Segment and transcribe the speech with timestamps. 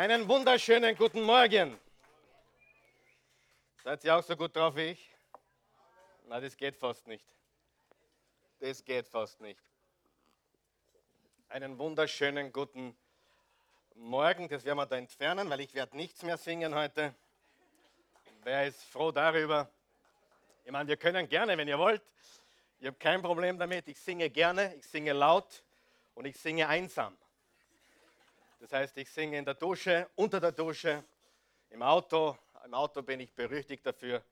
[0.00, 1.78] Einen wunderschönen guten Morgen.
[3.84, 5.10] Seid ihr auch so gut drauf wie ich?
[6.26, 7.26] Na, das geht fast nicht.
[8.60, 9.60] Das geht fast nicht.
[11.50, 12.96] Einen wunderschönen guten
[13.94, 14.48] Morgen.
[14.48, 17.14] Das werden wir da entfernen, weil ich werde nichts mehr singen heute.
[18.42, 19.70] Wer ist froh darüber?
[20.64, 22.00] Ich meine, wir können gerne, wenn ihr wollt.
[22.78, 23.86] Ich habe kein Problem damit.
[23.86, 25.62] Ich singe gerne, ich singe laut
[26.14, 27.18] und ich singe einsam.
[28.60, 31.02] Das heißt, ich singe in der Dusche, unter der Dusche,
[31.70, 32.36] im Auto.
[32.66, 34.22] Im Auto bin ich berüchtigt dafür.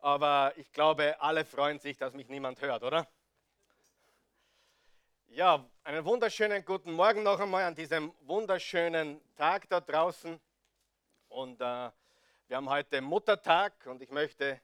[0.00, 3.08] Aber ich glaube, alle freuen sich, dass mich niemand hört, oder?
[5.28, 10.38] Ja, einen wunderschönen guten Morgen noch einmal an diesem wunderschönen Tag da draußen.
[11.30, 11.90] Und äh,
[12.48, 14.60] wir haben heute Muttertag und ich möchte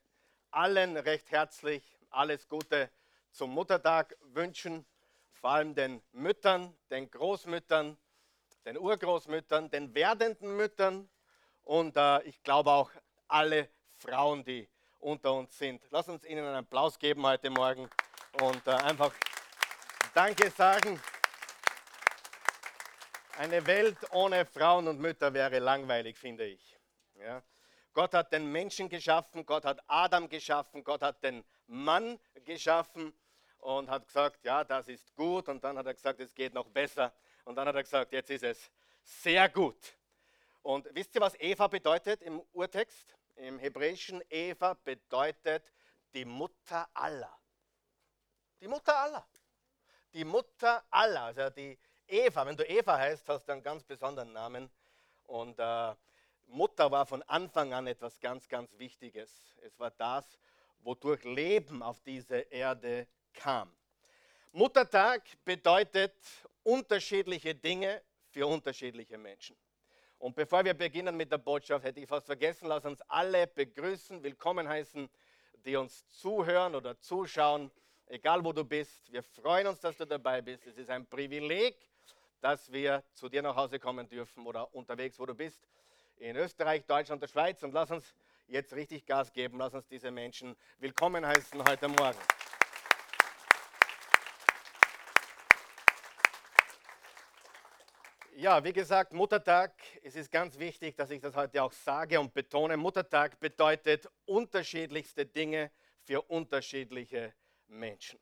[0.51, 2.91] allen recht herzlich alles Gute
[3.30, 4.84] zum Muttertag wünschen,
[5.33, 7.97] vor allem den Müttern, den Großmüttern,
[8.64, 11.09] den Urgroßmüttern, den werdenden Müttern
[11.62, 12.91] und äh, ich glaube auch
[13.28, 15.83] alle Frauen, die unter uns sind.
[15.91, 17.89] Lass uns ihnen einen Applaus geben heute Morgen
[18.41, 19.12] und äh, einfach
[20.14, 21.00] Danke sagen.
[23.36, 26.78] Eine Welt ohne Frauen und Mütter wäre langweilig, finde ich.
[27.17, 27.42] Ja.
[27.92, 33.12] Gott hat den Menschen geschaffen, Gott hat Adam geschaffen, Gott hat den Mann geschaffen
[33.58, 35.48] und hat gesagt, ja, das ist gut.
[35.48, 37.12] Und dann hat er gesagt, es geht noch besser.
[37.45, 38.70] Und dann hat er gesagt, jetzt ist es
[39.03, 39.97] sehr gut.
[40.62, 43.14] Und wisst ihr, was Eva bedeutet im Urtext?
[43.36, 45.73] Im Hebräischen Eva bedeutet
[46.14, 47.39] die Mutter aller.
[48.61, 49.27] Die Mutter aller.
[50.14, 51.23] Die Mutter aller.
[51.25, 54.70] Also die Eva, wenn du Eva heißt, hast du einen ganz besonderen Namen.
[55.27, 55.95] Und äh,
[56.47, 59.31] Mutter war von Anfang an etwas ganz, ganz Wichtiges.
[59.62, 60.25] Es war das,
[60.81, 63.75] wodurch Leben auf diese Erde kam.
[64.53, 66.14] Muttertag bedeutet
[66.65, 69.57] unterschiedliche Dinge für unterschiedliche Menschen.
[70.19, 74.23] Und bevor wir beginnen mit der Botschaft, hätte ich fast vergessen, lass uns alle begrüßen,
[74.23, 75.09] willkommen heißen,
[75.65, 77.70] die uns zuhören oder zuschauen,
[78.07, 79.13] egal wo du bist.
[79.13, 80.67] Wir freuen uns, dass du dabei bist.
[80.67, 81.77] Es ist ein Privileg,
[82.41, 85.67] dass wir zu dir nach Hause kommen dürfen oder unterwegs, wo du bist,
[86.17, 87.63] in Österreich, Deutschland, der Schweiz.
[87.63, 88.14] Und lass uns
[88.47, 92.19] jetzt richtig Gas geben, lass uns diese Menschen willkommen heißen heute Morgen.
[98.36, 99.72] Ja, wie gesagt, Muttertag,
[100.02, 102.77] es ist ganz wichtig, dass ich das heute auch sage und betone.
[102.77, 105.70] Muttertag bedeutet unterschiedlichste Dinge
[106.02, 107.33] für unterschiedliche
[107.68, 108.18] Menschen.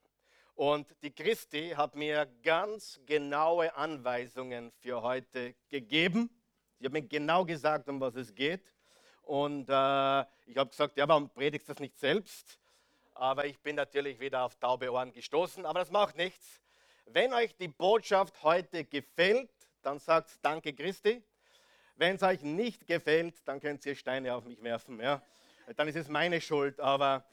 [0.54, 6.28] Und die Christi hat mir ganz genaue Anweisungen für heute gegeben.
[6.78, 8.74] Sie hat mir genau gesagt, um was es geht.
[9.22, 12.58] Und äh, ich habe gesagt, ja, warum predigst du das nicht selbst?
[13.14, 15.64] Aber ich bin natürlich wieder auf taube Ohren gestoßen.
[15.64, 16.60] Aber das macht nichts.
[17.06, 19.48] Wenn euch die Botschaft heute gefällt,
[19.82, 21.22] dann sagt Danke Christi.
[21.96, 24.98] Wenn es euch nicht gefällt, dann könnt ihr Steine auf mich werfen.
[25.00, 25.22] Ja?
[25.76, 26.80] Dann ist es meine Schuld.
[26.80, 27.24] Aber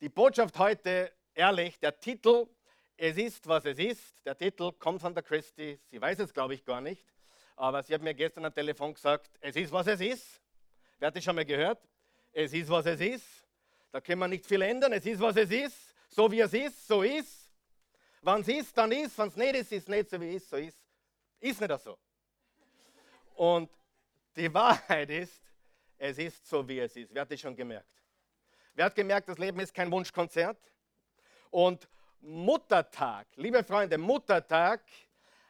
[0.00, 2.46] die Botschaft heute, ehrlich, der Titel,
[2.96, 4.14] es ist, was es ist.
[4.24, 5.78] Der Titel kommt von der Christi.
[5.90, 7.04] Sie weiß es, glaube ich, gar nicht.
[7.56, 10.40] Aber sie hat mir gestern am Telefon gesagt, es ist, was es ist.
[10.98, 11.80] Wer hat das schon mal gehört?
[12.32, 13.26] Es ist, was es ist.
[13.92, 14.92] Da können wir nicht viel ändern.
[14.92, 15.94] Es ist, was es ist.
[16.08, 17.50] So wie es ist, so ist.
[18.22, 19.16] Wenn es ist, dann ist.
[19.18, 20.79] Wenn es nicht ist, ist es nicht so wie es ist, so ist.
[21.40, 21.98] Ist nicht so.
[23.34, 23.70] Und
[24.36, 25.42] die Wahrheit ist,
[25.96, 27.12] es ist so, wie es ist.
[27.12, 27.88] Wer hat das schon gemerkt?
[28.74, 30.58] Wer hat gemerkt, das Leben ist kein Wunschkonzert?
[31.50, 31.88] Und
[32.20, 34.82] Muttertag, liebe Freunde, Muttertag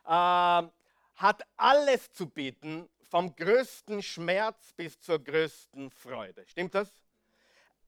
[0.05, 6.47] äh, hat alles zu bieten, vom größten Schmerz bis zur größten Freude.
[6.47, 6.93] Stimmt das?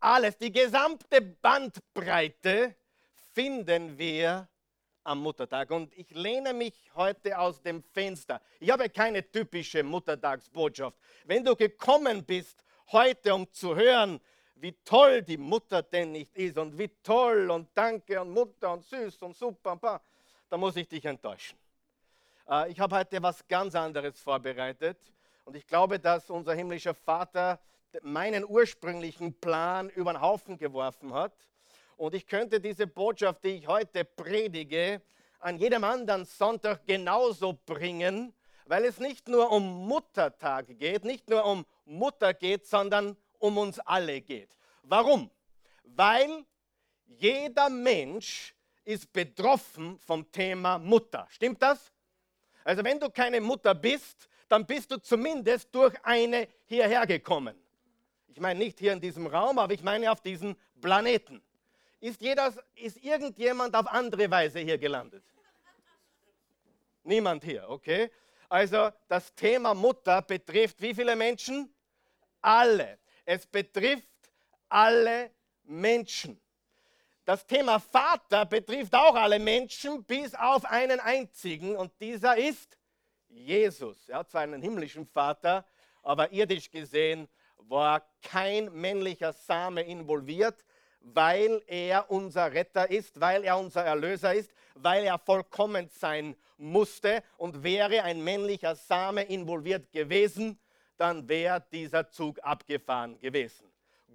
[0.00, 2.74] Alles, die gesamte Bandbreite
[3.32, 4.48] finden wir
[5.04, 5.70] am Muttertag.
[5.70, 8.40] Und ich lehne mich heute aus dem Fenster.
[8.60, 10.96] Ich habe keine typische Muttertagsbotschaft.
[11.24, 14.20] Wenn du gekommen bist heute, um zu hören,
[14.56, 18.84] wie toll die Mutter denn nicht ist und wie toll und danke und Mutter und
[18.84, 19.82] süß und super, und
[20.48, 21.58] dann muss ich dich enttäuschen.
[22.48, 24.98] Äh, ich habe heute was ganz anderes vorbereitet
[25.44, 27.58] und ich glaube, dass unser himmlischer Vater
[28.02, 31.34] meinen ursprünglichen Plan über den Haufen geworfen hat
[32.02, 35.00] und ich könnte diese Botschaft, die ich heute predige,
[35.38, 38.34] an jedem anderen Sonntag genauso bringen,
[38.66, 43.78] weil es nicht nur um Muttertag geht, nicht nur um Mutter geht, sondern um uns
[43.78, 44.48] alle geht.
[44.82, 45.30] Warum?
[45.84, 46.44] Weil
[47.06, 48.52] jeder Mensch
[48.82, 51.28] ist betroffen vom Thema Mutter.
[51.30, 51.92] Stimmt das?
[52.64, 57.56] Also wenn du keine Mutter bist, dann bist du zumindest durch eine hierher gekommen.
[58.26, 61.40] Ich meine nicht hier in diesem Raum, aber ich meine auf diesem Planeten.
[62.02, 65.22] Ist, jeder, ist irgendjemand auf andere Weise hier gelandet?
[67.04, 68.10] Niemand hier, okay?
[68.48, 71.72] Also das Thema Mutter betrifft wie viele Menschen?
[72.40, 72.98] Alle.
[73.24, 74.08] Es betrifft
[74.68, 75.30] alle
[75.62, 76.40] Menschen.
[77.24, 82.76] Das Thema Vater betrifft auch alle Menschen, bis auf einen einzigen, und dieser ist
[83.28, 84.08] Jesus.
[84.08, 85.64] Er hat zwar einen himmlischen Vater,
[86.02, 87.28] aber irdisch gesehen
[87.58, 90.64] war kein männlicher Same involviert,
[91.02, 97.22] weil er unser Retter ist, weil er unser Erlöser ist, weil er vollkommen sein musste.
[97.36, 100.58] Und wäre ein männlicher Same involviert gewesen,
[100.96, 103.66] dann wäre dieser Zug abgefahren gewesen.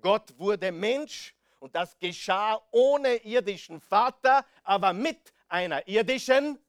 [0.01, 6.60] Gott wurde Mensch und das geschah ohne irdischen Vater, aber mit einer irdischen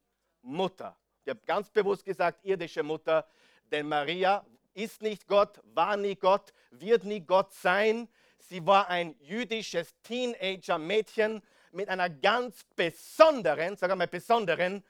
[0.43, 0.97] Mutter.
[1.25, 3.27] Ich habe ganz bewusst gesagt, irdische Mutter,
[3.71, 8.09] denn Maria ist nicht Gott, war nie Gott, wird nie Gott sein.
[8.49, 11.43] Sie war ein jüdisches Teenager-Mädchen
[11.73, 14.83] mit einer ganz besonderen, sag mal besonderen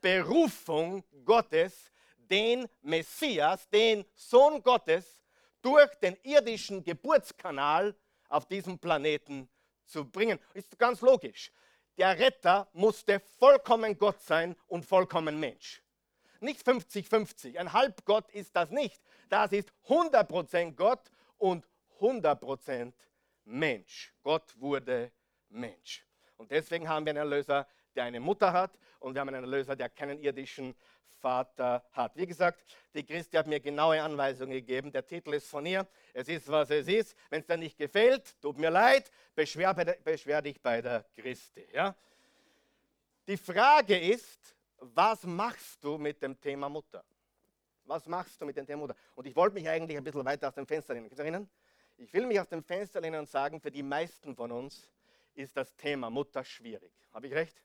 [0.00, 5.24] Berufung Gottes, den Messias, den Sohn Gottes,
[5.60, 7.96] durch den irdischen Geburtskanal
[8.28, 9.48] auf diesem Planeten
[9.84, 10.38] zu bringen.
[10.54, 11.50] Ist ganz logisch.
[11.98, 15.82] Der Retter musste vollkommen Gott sein und vollkommen Mensch.
[16.38, 17.58] Nicht 50-50.
[17.58, 19.02] Ein Halbgott ist das nicht.
[19.28, 21.66] Das ist 100% Gott und
[22.00, 22.92] 100%
[23.44, 24.12] Mensch.
[24.22, 25.12] Gott wurde
[25.48, 26.04] Mensch.
[26.36, 29.76] Und deswegen haben wir einen Erlöser, der eine Mutter hat und wir haben einen Erlöser,
[29.76, 30.74] der keinen irdischen
[31.20, 32.16] Vater hat.
[32.16, 32.64] Wie gesagt,
[32.94, 34.90] die Christi hat mir genaue Anweisungen gegeben.
[34.90, 35.86] Der Titel ist von ihr.
[36.14, 37.16] Es ist, was es ist.
[37.28, 41.66] Wenn es dir nicht gefällt, tut mir leid, beschwer, beschwer dich bei der Christi.
[41.72, 41.94] Ja?
[43.26, 47.04] Die Frage ist, was machst du mit dem Thema Mutter?
[47.84, 48.96] Was machst du mit dem Thema Mutter?
[49.14, 51.08] Und ich wollte mich eigentlich ein bisschen weiter aus dem Fenster lehnen.
[51.08, 51.48] Kannst du erinnern?
[52.00, 54.90] Ich will mich aus dem Fenster lehnen und sagen, für die meisten von uns
[55.34, 56.92] ist das Thema Mutter schwierig.
[57.12, 57.62] Habe ich recht?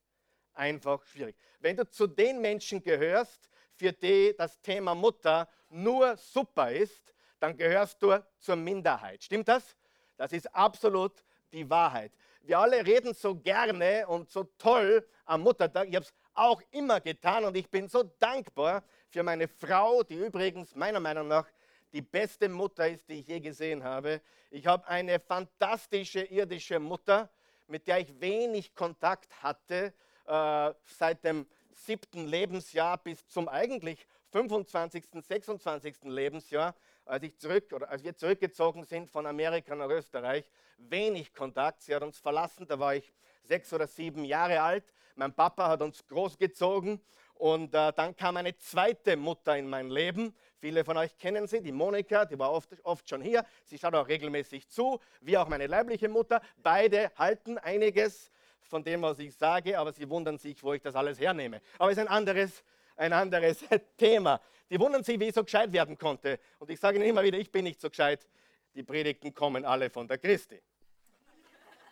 [0.55, 1.35] einfach schwierig.
[1.59, 7.55] Wenn du zu den Menschen gehörst, für die das Thema Mutter nur super ist, dann
[7.57, 9.23] gehörst du zur Minderheit.
[9.23, 9.75] Stimmt das?
[10.17, 12.13] Das ist absolut die Wahrheit.
[12.41, 15.89] Wir alle reden so gerne und so toll am Muttertag.
[15.89, 20.15] Ich habe es auch immer getan und ich bin so dankbar für meine Frau, die
[20.15, 21.47] übrigens meiner Meinung nach
[21.95, 24.19] die beste Mutter ist, die ich je gesehen habe.
[24.51, 27.29] Ich habe eine fantastische irdische Mutter,
[27.67, 29.93] mit der ich wenig Kontakt hatte,
[30.27, 35.95] äh, seit dem siebten Lebensjahr bis zum eigentlich 25., 26.
[36.03, 36.75] Lebensjahr,
[37.05, 40.43] als, ich zurück, oder als wir zurückgezogen sind von Amerika nach Österreich,
[40.77, 41.81] wenig Kontakt.
[41.81, 44.83] Sie hat uns verlassen, da war ich sechs oder sieben Jahre alt.
[45.15, 46.99] Mein Papa hat uns großgezogen
[47.35, 50.35] und äh, dann kam eine zweite Mutter in mein Leben.
[50.65, 53.45] Viele von euch kennen sie, die Monika, die war oft, oft schon hier.
[53.65, 56.41] Sie schaut auch regelmäßig zu, wie auch meine leibliche Mutter.
[56.57, 58.31] Beide halten einiges
[58.61, 61.61] von dem, was ich sage, aber sie wundern sich, wo ich das alles hernehme.
[61.77, 62.63] Aber es ist ein anderes,
[62.95, 63.63] ein anderes
[63.97, 64.41] Thema.
[64.67, 66.39] Die wundern sich, wie ich so gescheit werden konnte.
[66.57, 68.27] Und ich sage ihnen immer wieder, ich bin nicht so gescheit.
[68.73, 70.59] Die Predigten kommen alle von der Christi.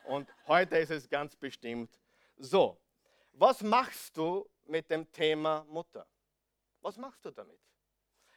[0.06, 1.92] Und heute ist es ganz bestimmt
[2.38, 2.76] so.
[3.34, 6.08] Was machst du mit dem Thema Mutter?
[6.82, 7.60] Was machst du damit?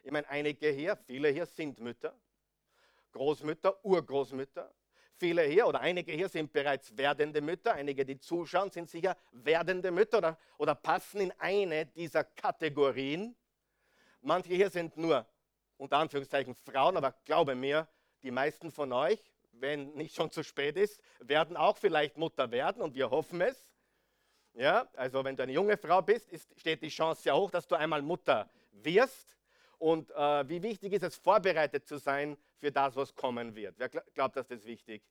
[0.07, 2.17] Ich meine, einige hier, viele hier sind Mütter,
[3.11, 4.73] Großmütter, Urgroßmütter,
[5.17, 9.91] Viele hier oder einige hier sind bereits werdende Mütter, einige, die zuschauen, sind sicher werdende
[9.91, 13.35] Mütter oder, oder passen in eine dieser Kategorien.
[14.21, 15.27] Manche hier sind nur
[15.77, 17.89] unter Anführungszeichen Frauen, aber glaube mir,
[18.23, 19.21] die meisten von euch,
[19.53, 23.73] wenn nicht schon zu spät ist, werden auch vielleicht Mutter werden und wir hoffen es.
[24.53, 27.67] Ja, also wenn du eine junge Frau bist, ist, steht die Chance sehr hoch, dass
[27.67, 29.36] du einmal Mutter wirst.
[29.79, 33.75] Und äh, wie wichtig ist es, vorbereitet zu sein für das, was kommen wird?
[33.79, 35.03] Wer glaubt, dass das wichtig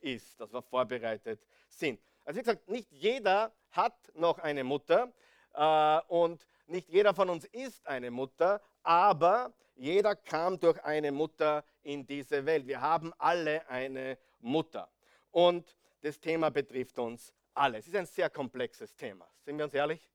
[0.00, 2.00] ist, dass wir vorbereitet sind?
[2.24, 5.12] Also wie gesagt, nicht jeder hat noch eine Mutter
[5.54, 11.64] äh, und nicht jeder von uns ist eine Mutter, aber jeder kam durch eine Mutter
[11.82, 12.66] in diese Welt.
[12.66, 14.90] Wir haben alle eine Mutter.
[15.30, 17.78] Und das Thema betrifft uns alle.
[17.78, 19.26] Es ist ein sehr komplexes Thema.
[19.44, 20.10] Sind wir uns ehrlich?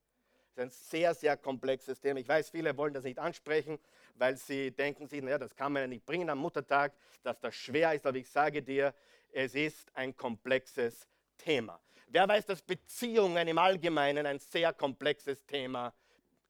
[0.56, 2.20] Ist ein sehr, sehr komplexes Thema.
[2.20, 3.78] Ich weiß, viele wollen das nicht ansprechen,
[4.16, 6.94] weil sie denken sich, naja, das kann man ja nicht bringen am Muttertag,
[7.24, 8.06] dass das schwer ist.
[8.06, 8.94] Aber ich sage dir,
[9.34, 11.08] es ist ein komplexes
[11.38, 11.80] Thema.
[12.08, 15.94] Wer weiß, dass Beziehungen im Allgemeinen ein sehr komplexes Thema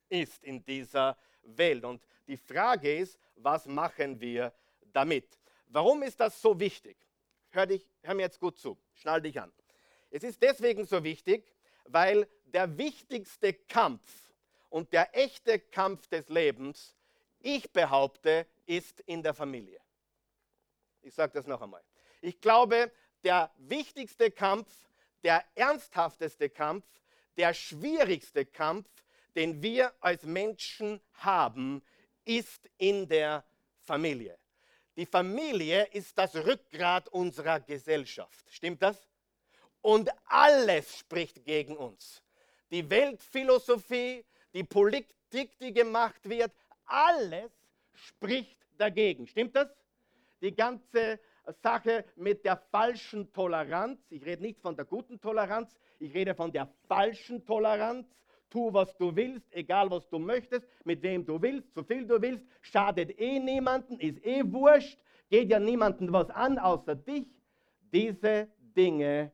[0.08, 1.84] ist in dieser Welt.
[1.84, 4.54] Und die Frage ist, was machen wir
[4.94, 5.40] damit?
[5.68, 6.98] Warum ist das so wichtig?
[7.50, 9.52] Hör, dich, hör mir jetzt gut zu, schnall dich an.
[10.12, 11.55] Es ist deswegen so wichtig,
[11.86, 14.02] weil der wichtigste Kampf
[14.70, 16.96] und der echte Kampf des Lebens,
[17.40, 19.80] ich behaupte, ist in der Familie.
[21.02, 21.84] Ich sage das noch einmal.
[22.22, 22.92] Ich glaube,
[23.24, 24.68] der wichtigste Kampf,
[25.24, 26.86] der ernsthafteste Kampf,
[27.38, 28.90] der schwierigste Kampf,
[29.36, 31.84] den wir als Menschen haben,
[32.24, 33.44] ist in der
[33.80, 34.38] Familie.
[34.96, 38.46] Die Familie ist das Rückgrat unserer Gesellschaft.
[38.50, 39.08] Stimmt das?
[39.86, 42.24] Und alles spricht gegen uns.
[42.72, 46.52] Die Weltphilosophie, die Politik, die gemacht wird,
[46.88, 47.52] alles
[47.94, 49.28] spricht dagegen.
[49.28, 49.68] Stimmt das?
[50.42, 51.20] Die ganze
[51.62, 54.00] Sache mit der falschen Toleranz.
[54.10, 58.08] Ich rede nicht von der guten Toleranz, ich rede von der falschen Toleranz.
[58.50, 62.20] Tu, was du willst, egal was du möchtest, mit wem du willst, so viel du
[62.20, 64.98] willst, schadet eh niemanden, ist eh wurscht,
[65.30, 67.28] geht ja niemandem was an außer dich.
[67.94, 69.32] Diese Dinge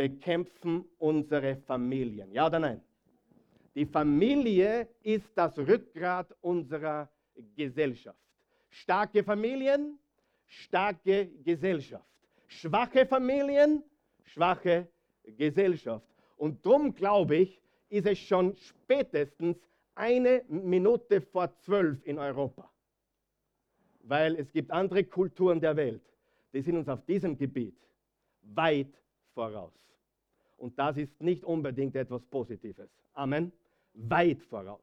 [0.00, 2.32] bekämpfen unsere Familien.
[2.32, 2.80] Ja oder nein?
[3.74, 7.10] Die Familie ist das Rückgrat unserer
[7.54, 8.18] Gesellschaft.
[8.70, 9.98] Starke Familien,
[10.46, 12.08] starke Gesellschaft.
[12.46, 13.82] Schwache Familien,
[14.24, 14.88] schwache
[15.36, 16.06] Gesellschaft.
[16.38, 19.58] Und darum glaube ich, ist es schon spätestens
[19.94, 22.70] eine Minute vor zwölf in Europa.
[24.04, 26.02] Weil es gibt andere Kulturen der Welt,
[26.54, 27.76] die sind uns auf diesem Gebiet
[28.40, 28.94] weit
[29.34, 29.74] voraus.
[30.60, 32.90] Und das ist nicht unbedingt etwas Positives.
[33.14, 33.50] Amen.
[33.94, 34.80] Weit voraus.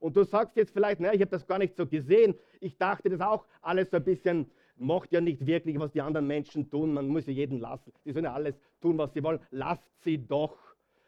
[0.00, 2.34] Und du sagst jetzt vielleicht, naja, ich habe das gar nicht so gesehen.
[2.60, 6.26] Ich dachte das auch alles so ein bisschen, macht ja nicht wirklich, was die anderen
[6.26, 6.92] Menschen tun.
[6.92, 7.92] Man muss ja jeden lassen.
[8.04, 9.38] Die sollen ja alles tun, was sie wollen.
[9.50, 10.58] Lasst sie doch.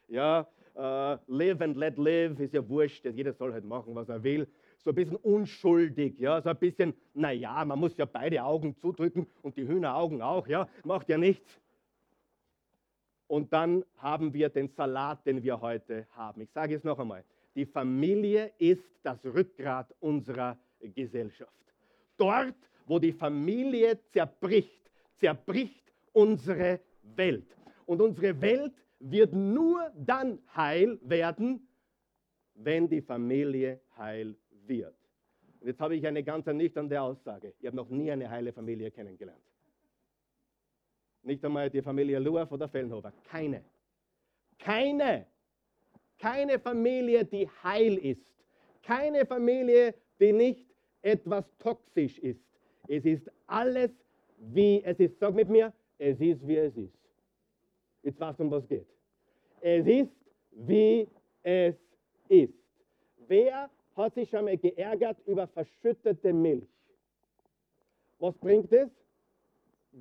[0.08, 0.46] Ja,
[0.76, 3.04] uh, live and let live ist ja wurscht.
[3.04, 4.46] Jeder soll halt machen, was er will.
[4.78, 9.26] So ein bisschen unschuldig, ja, so ein bisschen, naja, man muss ja beide Augen zudrücken
[9.42, 11.60] und die Hühneraugen auch, ja, macht ja nichts.
[13.28, 16.40] Und dann haben wir den Salat, den wir heute haben.
[16.42, 17.24] Ich sage es noch einmal.
[17.54, 21.50] Die Familie ist das Rückgrat unserer Gesellschaft.
[22.16, 22.56] Dort,
[22.86, 26.80] wo die Familie zerbricht, zerbricht unsere
[27.16, 27.56] Welt.
[27.86, 31.66] Und unsere Welt wird nur dann heil werden,
[32.54, 34.94] wenn die Familie heil wird.
[35.60, 37.54] Und jetzt habe ich eine ganz ernüchternde Aussage.
[37.58, 39.45] Ich habe noch nie eine heile Familie kennengelernt.
[41.26, 43.12] Nicht einmal die Familie Luaf oder Fellenhofer.
[43.24, 43.64] Keine.
[44.60, 45.26] Keine.
[46.20, 48.32] Keine Familie, die heil ist.
[48.84, 50.64] Keine Familie, die nicht
[51.02, 52.40] etwas toxisch ist.
[52.86, 53.90] Es ist alles,
[54.38, 55.18] wie es ist.
[55.18, 56.96] Sag mit mir, es ist, wie es ist.
[58.04, 58.86] Jetzt weißt du, um was geht.
[59.60, 60.14] Es ist,
[60.52, 61.08] wie
[61.42, 61.74] es
[62.28, 62.54] ist.
[63.26, 66.68] Wer hat sich schon mal geärgert über verschüttete Milch?
[68.20, 68.88] Was bringt es?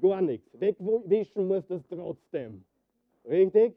[0.01, 0.47] Gar nichts.
[0.59, 2.63] Wegwischen muss das trotzdem.
[3.25, 3.75] Richtig?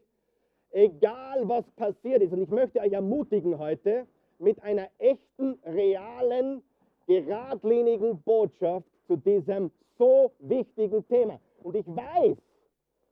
[0.71, 2.33] Egal was passiert ist.
[2.33, 4.05] Und ich möchte euch ermutigen heute
[4.37, 6.61] mit einer echten, realen,
[7.07, 11.39] geradlinigen Botschaft zu diesem so wichtigen Thema.
[11.63, 12.37] Und ich weiß,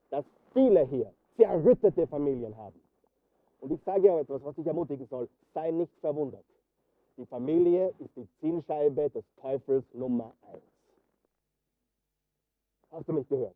[0.10, 2.80] dass viele hier zerrüttete Familien haben.
[3.60, 5.28] Und ich sage euch etwas, was dich ermutigen soll.
[5.54, 6.46] Sei nicht verwundert.
[7.18, 10.76] Die Familie ist die Zielscheibe des Teufels Nummer eins.
[12.91, 13.56] Hast du mich gehört?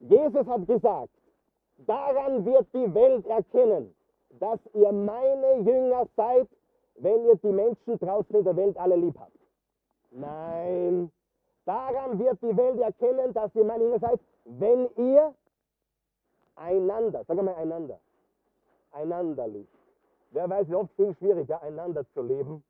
[0.00, 1.10] Jesus hat gesagt,
[1.86, 3.94] daran wird die Welt erkennen,
[4.38, 6.48] dass ihr meine Jünger seid,
[6.96, 9.38] wenn ihr die Menschen draußen in der Welt alle lieb habt.
[10.10, 11.10] Nein,
[11.64, 15.34] daran wird die Welt erkennen, dass ihr meine Jünger seid, wenn ihr
[16.56, 18.00] einander, sag mal einander,
[18.92, 19.74] einander liebt.
[20.30, 22.62] Wer weiß, wie oft viel schwieriger, einander zu leben,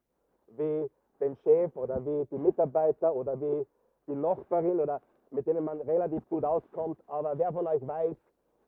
[0.49, 3.67] wie den Chef oder wie die Mitarbeiter oder wie
[4.07, 6.99] die Nachbarin oder mit denen man relativ gut auskommt.
[7.07, 8.17] Aber wer von euch weiß,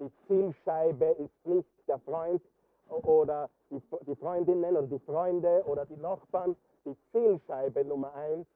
[0.01, 2.43] die Zielscheibe ist nicht der Freund
[2.89, 6.57] oder die, die Freundinnen oder die Freunde oder die Nachbarn.
[6.85, 8.47] Die Zielscheibe Nummer eins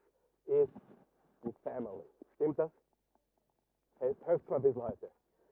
[0.47, 0.73] ist
[1.45, 2.05] die Family.
[2.35, 2.71] Stimmt das?
[3.99, 5.11] Helft mir ein bisschen heute.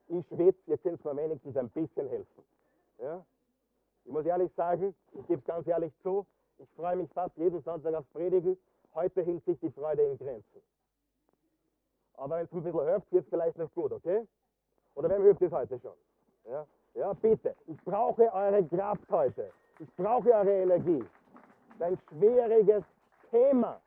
[0.08, 2.44] Ich schwitze, ihr könnt mir wenigstens ein bisschen helfen.
[2.98, 3.24] Ja?
[4.04, 6.26] Ich muss ehrlich sagen, ich gebe es ganz ehrlich zu,
[6.58, 8.58] ich freue mich fast jeden Sonntag aufs Predigen.
[8.94, 10.62] Heute hielt sich die Freude in Grenzen.
[12.16, 14.26] Aber wenn es ein bisschen hilft, wird es vielleicht noch gut, okay?
[14.94, 15.94] Oder wem hilft es heute schon?
[16.48, 16.66] Ja?
[16.94, 17.54] ja, bitte.
[17.66, 19.50] Ich brauche eure Kraft heute.
[19.80, 21.04] Ich brauche eure Energie.
[21.80, 22.84] Ein schwieriges
[23.30, 23.80] Thema.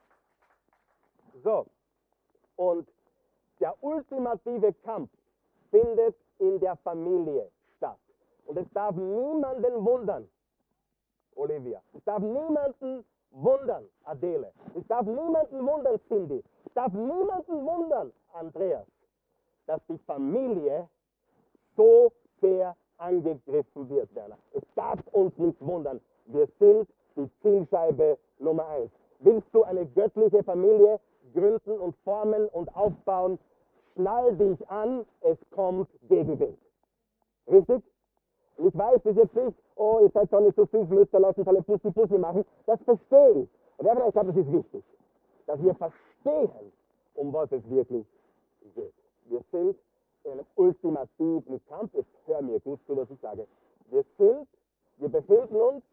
[1.43, 1.65] So.
[2.57, 2.87] Und
[3.59, 5.09] der ultimative Kampf
[5.71, 7.97] findet in der Familie statt.
[8.45, 10.27] Und es darf niemanden wundern,
[11.35, 11.81] Olivia.
[11.93, 14.51] Es darf niemanden wundern, Adele.
[14.75, 16.43] Es darf niemanden wundern, Cindy
[16.77, 18.85] darf niemanden wundern, Andreas,
[19.65, 20.87] dass die Familie
[21.75, 24.37] so sehr angegriffen wird, Werner.
[24.53, 25.99] Es darf uns nicht wundern.
[26.27, 28.91] Wir sind die Zielscheibe Nummer eins.
[29.19, 30.99] Willst du eine göttliche Familie
[31.33, 33.39] gründen und formen und aufbauen?
[33.95, 36.59] Schnall dich an, es kommt Gegenwind.
[37.47, 37.83] Richtig?
[38.57, 41.19] Ich weiß, das ist jetzt nicht, oh, ihr seid doch nicht so süß, müsst ihr
[41.19, 42.45] lassen alle Pussy Pussy machen.
[42.67, 43.49] Das verstehe ich.
[43.79, 44.83] Aber ich glaube, das ist wichtig,
[45.47, 48.05] dass wir verstehen, um was es wirklich
[48.75, 48.93] geht.
[49.25, 49.75] Wir sind
[50.23, 51.93] in einem ultimativen Kampf.
[51.93, 53.47] Jetzt hör mir gut zu, was ich sage.
[53.89, 54.47] Wir sind,
[54.97, 55.83] wir befinden uns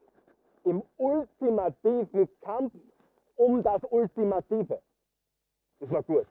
[0.64, 2.72] im ultimativen Kampf
[3.36, 4.80] um das Ultimative.
[5.80, 6.26] Das war gut.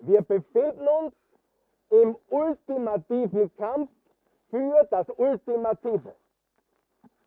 [0.00, 1.14] Wir befinden uns
[1.90, 3.90] im ultimativen Kampf
[4.50, 6.14] für das Ultimative.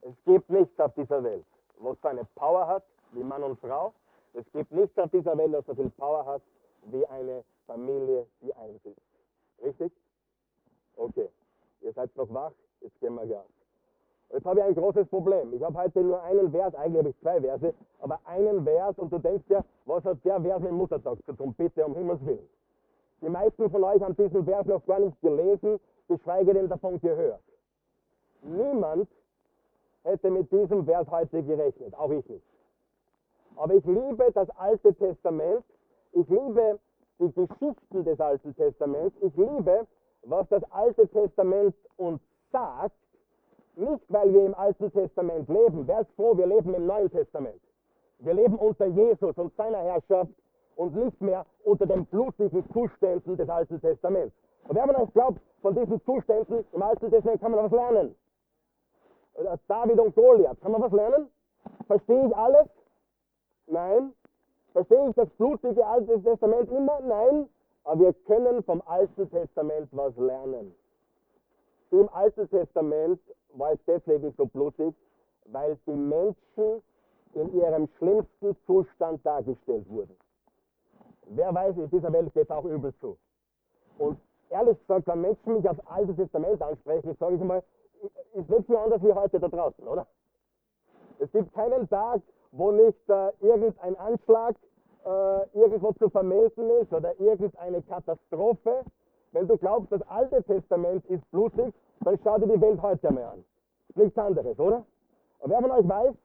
[0.02, 1.46] Es gibt nichts auf dieser Welt,
[1.80, 3.94] was so eine Power hat wie Mann und Frau.
[4.38, 6.44] Es gibt nichts auf dieser Welt, das so viel Power hat
[6.92, 9.02] wie eine Familie, die eins ist.
[9.64, 9.92] Richtig?
[10.96, 11.28] Okay.
[11.82, 12.52] Ihr seid noch wach,
[12.82, 13.48] jetzt gehen wir Gas.
[14.32, 15.54] Jetzt habe ich ein großes Problem.
[15.54, 19.12] Ich habe heute nur einen Vers, eigentlich habe ich zwei Verse, aber einen Vers und
[19.12, 21.56] du denkst ja, was hat der Vers mit Muttertag zu tun?
[21.58, 22.48] Bitte, um Himmels Willen.
[23.22, 27.42] Die meisten von euch haben diesen Vers noch gar nicht gelesen, geschweige denn davon gehört.
[28.44, 29.10] Niemand
[30.04, 32.57] hätte mit diesem Vers heute gerechnet, auch ich nicht.
[33.58, 35.64] Aber ich liebe das Alte Testament,
[36.12, 36.80] ich liebe
[37.20, 39.88] die Geschichten des Alten Testaments, ich liebe,
[40.24, 42.22] was das Alte Testament uns
[42.52, 42.96] sagt,
[43.76, 47.60] nicht weil wir im Alten Testament leben, wer ist froh, wir leben im Neuen Testament.
[48.20, 50.32] Wir leben unter Jesus und seiner Herrschaft
[50.76, 54.36] und nicht mehr unter den blutigen Zuständen des Alten Testaments.
[54.68, 58.16] Und wenn man das glaubt, von diesen Zuständen im Alten Testament kann man was lernen.
[59.68, 61.28] David und Goliath, kann man was lernen?
[61.88, 62.68] Verstehe ich alles?
[63.68, 64.14] Nein.
[64.74, 67.00] Verstehe ich das blutige Alte Testament immer?
[67.02, 67.50] Nein.
[67.84, 70.76] Aber wir können vom Alten Testament was lernen.
[71.92, 73.20] Im Alten Testament
[73.54, 74.94] war es deswegen so blutig,
[75.46, 76.82] weil die Menschen
[77.34, 80.16] in ihrem schlimmsten Zustand dargestellt wurden.
[81.30, 83.18] Wer weiß, in dieser Welt geht es auch übel zu.
[83.98, 84.20] Und
[84.50, 87.64] ehrlich gesagt, wenn Menschen mich aufs Alte Testament ansprechen, sage ich mal,
[88.34, 90.08] ist nicht so anders wie heute da draußen, oder?
[91.20, 92.22] Es gibt keinen Tag,
[92.58, 94.56] wo nicht äh, irgendein Anschlag
[95.06, 98.84] äh, irgendwo zu vermelden ist oder irgendeine Katastrophe.
[99.32, 103.26] Wenn du glaubst, das Alte Testament ist blutig, dann schau dir die Welt heute einmal
[103.26, 103.46] an.
[103.96, 104.86] Nichts anderes, oder?
[105.40, 106.16] Und wer von euch weiß,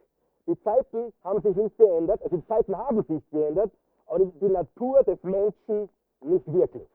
[0.46, 3.70] die Zeiten haben sich nicht geändert, also die Zeiten haben sich geändert,
[4.06, 5.88] aber die Natur des Menschen
[6.22, 6.88] nicht wirklich.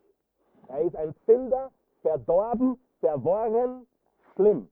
[0.67, 1.71] Er ist ein Sünder,
[2.02, 3.88] verdorben, verworren,
[4.36, 4.67] schlimm.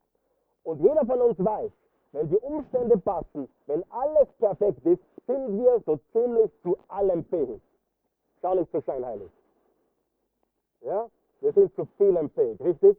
[0.63, 1.71] Und jeder von uns weiß,
[2.15, 7.61] wenn die Umstände passen, wenn alles perfekt ist, sind wir so ziemlich zu allem fähig.
[8.41, 9.29] Schau nicht so scheinheilig.
[10.81, 11.09] Ja?
[11.41, 12.97] Wir sind zu vielem fähig, richtig?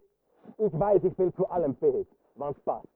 [0.58, 2.88] Ich weiß, ich bin zu allem fähig, wann es passt.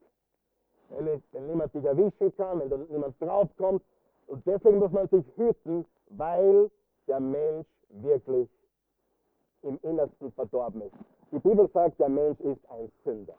[0.90, 3.83] Wenn, wenn niemand dich erwischen kann, wenn niemand draufkommt.
[4.26, 6.70] Und deswegen muss man sich hüten, weil
[7.06, 8.48] der Mensch wirklich
[9.62, 10.94] im Innersten verdorben ist.
[11.33, 13.37] Die Bibel sagt, der Mensch ist ein Sünder.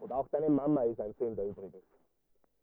[0.00, 1.84] Und auch deine Mama ist ein Sünder übrigens.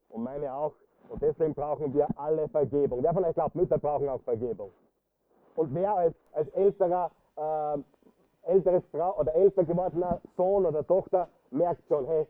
[0.10, 0.74] Und meine auch.
[1.10, 3.04] Und deswegen brauchen wir alle Vergebung.
[3.04, 4.72] Wer von euch glaubt, Mütter brauchen auch Vergebung?
[5.56, 7.78] Und wer als, als älterer, äh,
[8.44, 12.26] älteres Frau oder älter gewordener Sohn oder Tochter merkt schon, hey,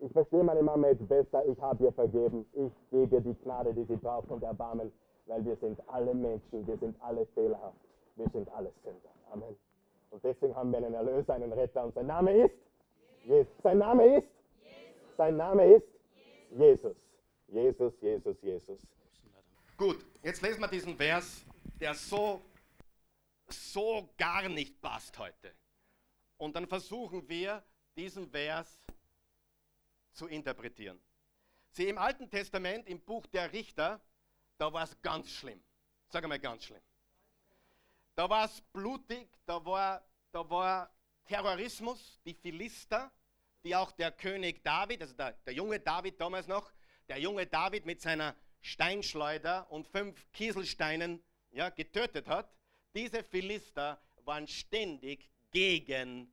[0.00, 3.74] ich verstehe meine Mama jetzt besser, ich habe ihr vergeben, ich gebe ihr die Gnade,
[3.74, 4.92] die sie braucht und Erbarmen,
[5.26, 7.76] weil wir sind alle Menschen, wir sind alle fehlerhaft,
[8.16, 9.10] wir sind alle Sünder.
[9.32, 9.56] Amen.
[10.10, 12.54] Und deswegen haben wir einen Erlöser, einen Retter und sein Name ist
[13.28, 13.52] Jesus.
[13.62, 14.37] Sein Name ist.
[15.18, 15.88] Sein Name ist
[16.50, 16.96] Jesus.
[17.48, 18.78] Jesus, Jesus, Jesus.
[19.76, 21.44] Gut, jetzt lesen wir diesen Vers,
[21.80, 22.40] der so,
[23.48, 25.52] so gar nicht passt heute.
[26.36, 27.64] Und dann versuchen wir,
[27.96, 28.80] diesen Vers
[30.12, 31.00] zu interpretieren.
[31.72, 34.00] Sie im Alten Testament, im Buch der Richter,
[34.56, 35.60] da war es ganz schlimm.
[36.10, 36.82] Sag einmal ganz schlimm.
[38.14, 40.00] Da war es blutig, da war,
[40.30, 40.88] da war
[41.24, 43.10] Terrorismus, die Philister,
[43.64, 46.72] die auch der König David, also der, der junge David damals noch,
[47.08, 52.52] der junge David mit seiner Steinschleuder und fünf Kieselsteinen ja, getötet hat.
[52.94, 56.32] Diese Philister waren ständig gegen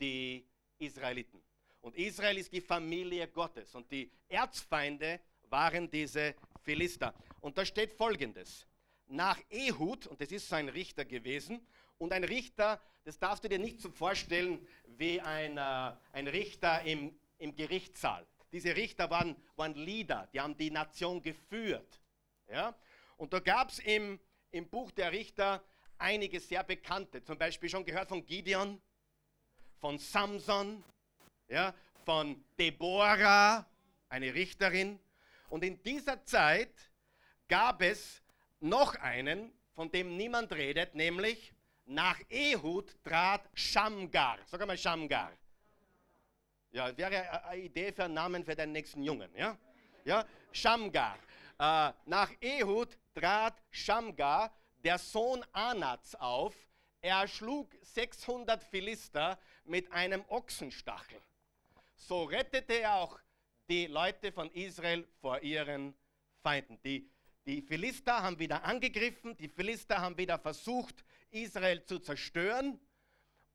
[0.00, 1.42] die Israeliten.
[1.80, 7.14] Und Israel ist die Familie Gottes und die Erzfeinde waren diese Philister.
[7.40, 8.66] Und da steht folgendes
[9.06, 11.66] nach Ehud, und das ist sein Richter gewesen,
[11.98, 16.82] und ein Richter, das darfst du dir nicht so vorstellen wie ein, äh, ein Richter
[16.82, 18.26] im, im Gerichtssaal.
[18.52, 22.00] Diese Richter waren, waren Leader, die haben die Nation geführt.
[22.50, 22.74] Ja?
[23.16, 24.18] Und da gab es im,
[24.50, 25.62] im Buch der Richter
[25.98, 28.80] einige sehr bekannte, zum Beispiel schon gehört von Gideon,
[29.80, 30.82] von Samson,
[31.48, 33.66] ja, von Deborah,
[34.08, 34.98] eine Richterin.
[35.50, 36.72] Und in dieser Zeit
[37.48, 38.22] gab es
[38.60, 41.52] noch einen, von dem niemand redet, nämlich
[41.88, 44.38] nach Ehud trat Shamgar.
[44.46, 45.32] Sag einmal Shamgar.
[46.70, 49.30] Ja, wäre eine Idee für einen Namen für den nächsten Jungen.
[49.34, 49.56] Ja,
[50.04, 50.24] ja?
[50.52, 51.18] Shamgar.
[51.58, 54.52] Äh, nach Ehud trat Shamgar,
[54.84, 56.54] der Sohn Anats, auf.
[57.00, 61.20] Er schlug 600 Philister mit einem Ochsenstachel.
[61.94, 63.18] So rettete er auch
[63.68, 65.94] die Leute von Israel vor ihren
[66.42, 66.78] Feinden.
[66.82, 67.08] Die,
[67.46, 72.80] die Philister haben wieder angegriffen, die Philister haben wieder versucht, Israel zu zerstören.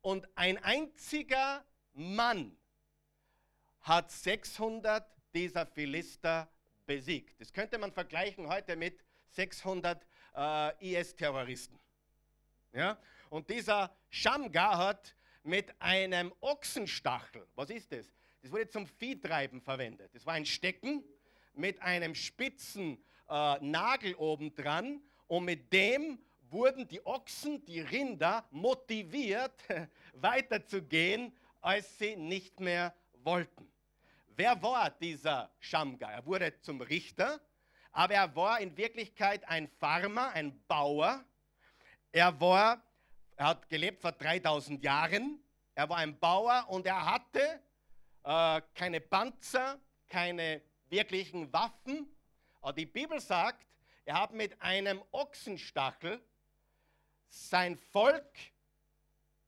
[0.01, 2.57] Und ein einziger Mann
[3.81, 6.49] hat 600 dieser Philister
[6.85, 7.39] besiegt.
[7.39, 10.05] Das könnte man vergleichen heute mit 600
[10.35, 11.79] äh, IS-Terroristen.
[12.73, 12.97] Ja?
[13.29, 18.11] Und dieser Shamgar hat mit einem Ochsenstachel, was ist das?
[18.41, 20.13] Das wurde zum Viehtreiben verwendet.
[20.13, 21.03] Das war ein Stecken
[21.53, 26.19] mit einem spitzen äh, Nagel oben dran und mit dem
[26.53, 29.59] wurden die Ochsen, die Rinder motiviert,
[30.13, 33.67] weiterzugehen, als sie nicht mehr wollten.
[34.35, 36.13] Wer war dieser Schamgar?
[36.13, 37.41] Er wurde zum Richter,
[37.91, 41.23] aber er war in Wirklichkeit ein Farmer, ein Bauer.
[42.11, 42.81] Er war,
[43.35, 45.39] er hat gelebt vor 3000 Jahren.
[45.75, 47.61] Er war ein Bauer und er hatte
[48.23, 52.07] äh, keine Panzer, keine wirklichen Waffen.
[52.61, 53.65] Aber die Bibel sagt,
[54.05, 56.21] er hat mit einem Ochsenstachel
[57.33, 58.37] sein Volk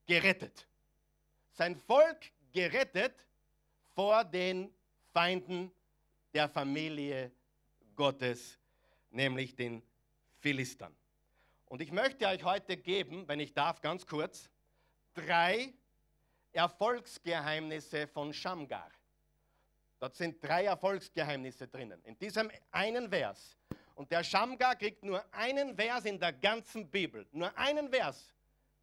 [0.07, 0.67] gerettet.
[1.51, 3.13] Sein Volk gerettet
[3.93, 4.73] vor den
[5.13, 5.71] Feinden
[6.33, 7.31] der Familie
[7.95, 8.57] Gottes,
[9.11, 9.83] nämlich den
[10.39, 10.95] Philistern.
[11.67, 14.49] Und ich möchte euch heute geben, wenn ich darf, ganz kurz,
[15.13, 15.73] drei
[16.53, 18.91] Erfolgsgeheimnisse von Shamgar.
[19.99, 22.03] Dort sind drei Erfolgsgeheimnisse drinnen.
[22.03, 23.57] In diesem einen Vers.
[23.95, 27.25] Und der Shamgar kriegt nur einen Vers in der ganzen Bibel.
[27.31, 28.33] Nur einen Vers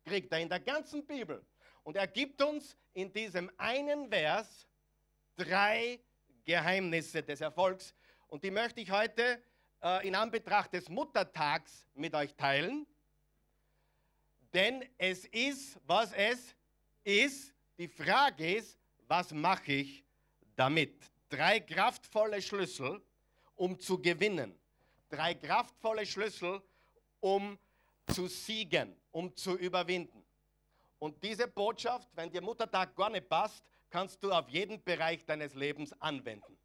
[0.04, 1.44] kriegt er in der ganzen Bibel.
[1.84, 4.66] Und er gibt uns in diesem einen Vers
[5.36, 6.00] drei
[6.44, 7.94] Geheimnisse des Erfolgs.
[8.28, 9.42] Und die möchte ich heute
[9.82, 12.86] äh, in Anbetracht des Muttertags mit euch teilen.
[14.54, 16.54] Denn es ist, was es
[17.04, 17.52] ist.
[17.78, 20.04] Die Frage ist, was mache ich
[20.56, 20.94] damit?
[21.28, 23.02] Drei kraftvolle Schlüssel,
[23.54, 24.58] um zu gewinnen.
[25.12, 26.62] Drei kraftvolle Schlüssel,
[27.20, 27.58] um
[28.06, 30.24] zu siegen, um zu überwinden.
[30.98, 35.54] Und diese Botschaft, wenn dir Muttertag gar nicht passt, kannst du auf jeden Bereich deines
[35.54, 36.56] Lebens anwenden.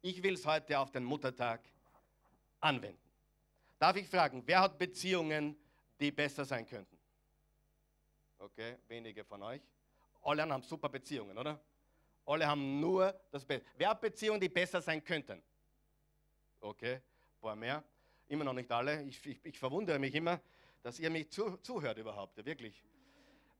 [0.00, 1.60] Ich will es heute auf den Muttertag
[2.58, 2.98] anwenden.
[3.78, 5.54] Darf ich fragen, wer hat Beziehungen,
[6.00, 6.98] die besser sein könnten?
[8.38, 9.60] Okay, wenige von euch.
[10.22, 11.60] Alle haben super Beziehungen, oder?
[12.24, 13.66] Alle haben nur das Beste.
[13.76, 15.42] Wer hat Beziehungen, die besser sein könnten?
[16.62, 17.02] Okay,
[17.40, 17.82] paar mehr.
[18.28, 19.02] Immer noch nicht alle.
[19.04, 20.40] Ich, ich, ich verwundere mich immer,
[20.82, 22.84] dass ihr mich zu, zuhört überhaupt, wirklich.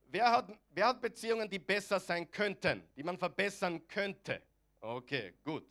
[0.09, 4.43] Wer hat, wer hat Beziehungen, die besser sein könnten, die man verbessern könnte?
[4.81, 5.65] Okay, gut.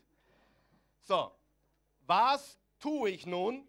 [1.01, 1.31] So,
[2.05, 3.67] was tue ich nun,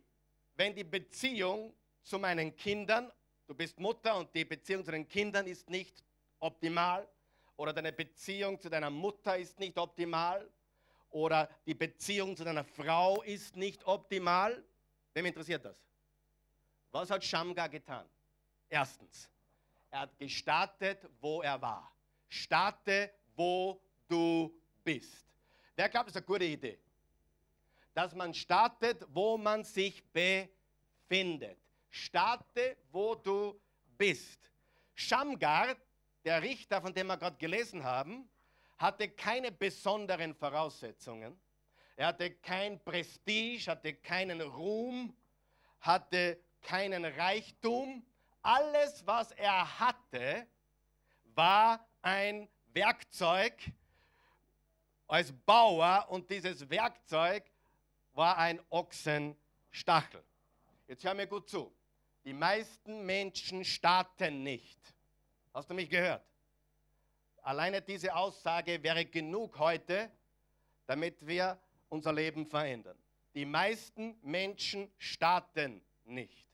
[0.56, 3.10] wenn die Beziehung zu meinen Kindern,
[3.46, 6.04] du bist Mutter und die Beziehung zu den Kindern ist nicht
[6.38, 7.08] optimal,
[7.56, 10.48] oder deine Beziehung zu deiner Mutter ist nicht optimal,
[11.10, 14.62] oder die Beziehung zu deiner Frau ist nicht optimal?
[15.12, 15.76] Wem interessiert das?
[16.92, 18.06] Was hat Shamgar getan?
[18.68, 19.28] Erstens,
[19.90, 21.90] er hat gestartet, wo er war.
[22.28, 24.52] Starte, wo du
[24.84, 25.26] bist.
[25.74, 26.78] Wer glaubt, das ist eine gute Idee?
[27.94, 31.58] Dass man startet, wo man sich befindet.
[31.88, 33.60] Starte, wo du
[33.98, 34.38] bist.
[34.94, 35.76] Shamgar,
[36.24, 38.28] der Richter, von dem wir gerade gelesen haben,
[38.80, 41.38] hatte keine besonderen Voraussetzungen.
[41.96, 45.14] Er hatte kein Prestige, hatte keinen Ruhm,
[45.80, 48.02] hatte keinen Reichtum,
[48.42, 50.46] alles, was er hatte,
[51.34, 53.54] war ein Werkzeug
[55.06, 57.44] als Bauer und dieses Werkzeug
[58.14, 60.24] war ein Ochsenstachel.
[60.88, 61.70] Jetzt hör mir gut zu.
[62.24, 64.78] Die meisten Menschen starten nicht.
[65.52, 66.29] Hast du mich gehört?
[67.50, 70.08] Alleine diese Aussage wäre genug heute,
[70.86, 71.58] damit wir
[71.88, 72.96] unser Leben verändern.
[73.34, 76.46] Die meisten Menschen starten nicht.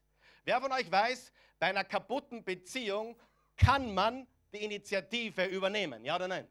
[0.47, 3.15] Wer von euch weiß, bei einer kaputten Beziehung
[3.59, 6.49] kann man die Initiative übernehmen, ja oder nein?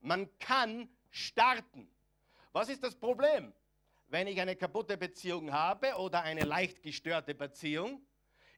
[0.00, 1.90] Man kann starten.
[2.52, 3.52] Was ist das Problem?
[4.06, 8.00] Wenn ich eine kaputte Beziehung habe oder eine leicht gestörte Beziehung,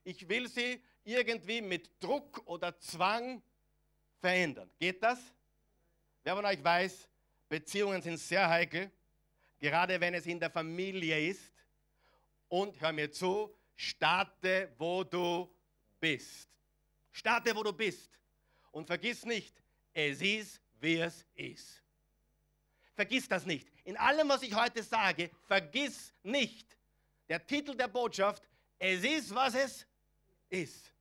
[0.03, 3.41] ich will sie irgendwie mit Druck oder Zwang
[4.19, 4.69] verändern.
[4.79, 5.19] Geht das?
[6.23, 7.09] Wer von euch weiß,
[7.47, 8.91] Beziehungen sind sehr heikel,
[9.57, 11.51] gerade wenn es in der Familie ist.
[12.47, 15.49] Und hör mir zu, starte, wo du
[15.99, 16.49] bist.
[17.11, 18.09] Starte, wo du bist.
[18.71, 19.55] Und vergiss nicht,
[19.93, 21.83] es ist, wie es ist.
[22.95, 23.71] Vergiss das nicht.
[23.83, 26.77] In allem, was ich heute sage, vergiss nicht,
[27.27, 28.43] der Titel der Botschaft,
[28.77, 29.87] es ist, was es
[30.49, 30.91] ist.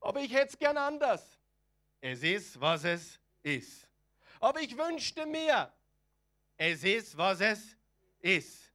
[0.00, 1.37] Aber ich hätte es gern anders.
[2.00, 3.88] Es ist, was es ist.
[4.40, 5.72] Aber ich wünschte mir,
[6.56, 7.76] es ist, was es
[8.20, 8.72] ist.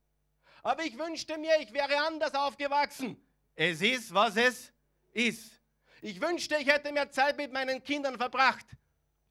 [0.61, 3.17] Aber ich wünschte mir, ich wäre anders aufgewachsen.
[3.55, 4.73] Es ist, was es
[5.11, 5.59] ist.
[6.01, 8.65] Ich wünschte, ich hätte mehr Zeit mit meinen Kindern verbracht.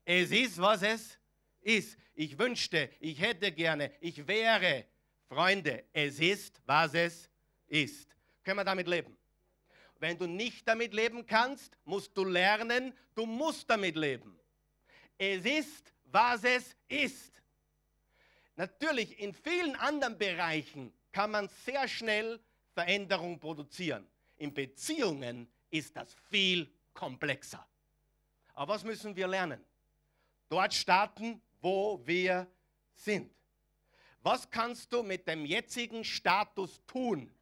[0.05, 1.19] Es ist, was es
[1.61, 1.99] ist.
[2.15, 4.87] Ich wünschte, ich hätte gerne, ich wäre.
[5.29, 7.31] Freunde, es ist, was es
[7.67, 8.15] ist.
[8.45, 9.17] Können wir damit leben?
[10.03, 14.37] Wenn du nicht damit leben kannst, musst du lernen, du musst damit leben.
[15.17, 17.41] Es ist, was es ist.
[18.57, 22.41] Natürlich, in vielen anderen Bereichen kann man sehr schnell
[22.75, 24.05] Veränderung produzieren.
[24.39, 27.65] In Beziehungen ist das viel komplexer.
[28.55, 29.65] Aber was müssen wir lernen?
[30.49, 32.49] Dort starten, wo wir
[32.93, 33.33] sind.
[34.21, 37.33] Was kannst du mit dem jetzigen Status tun,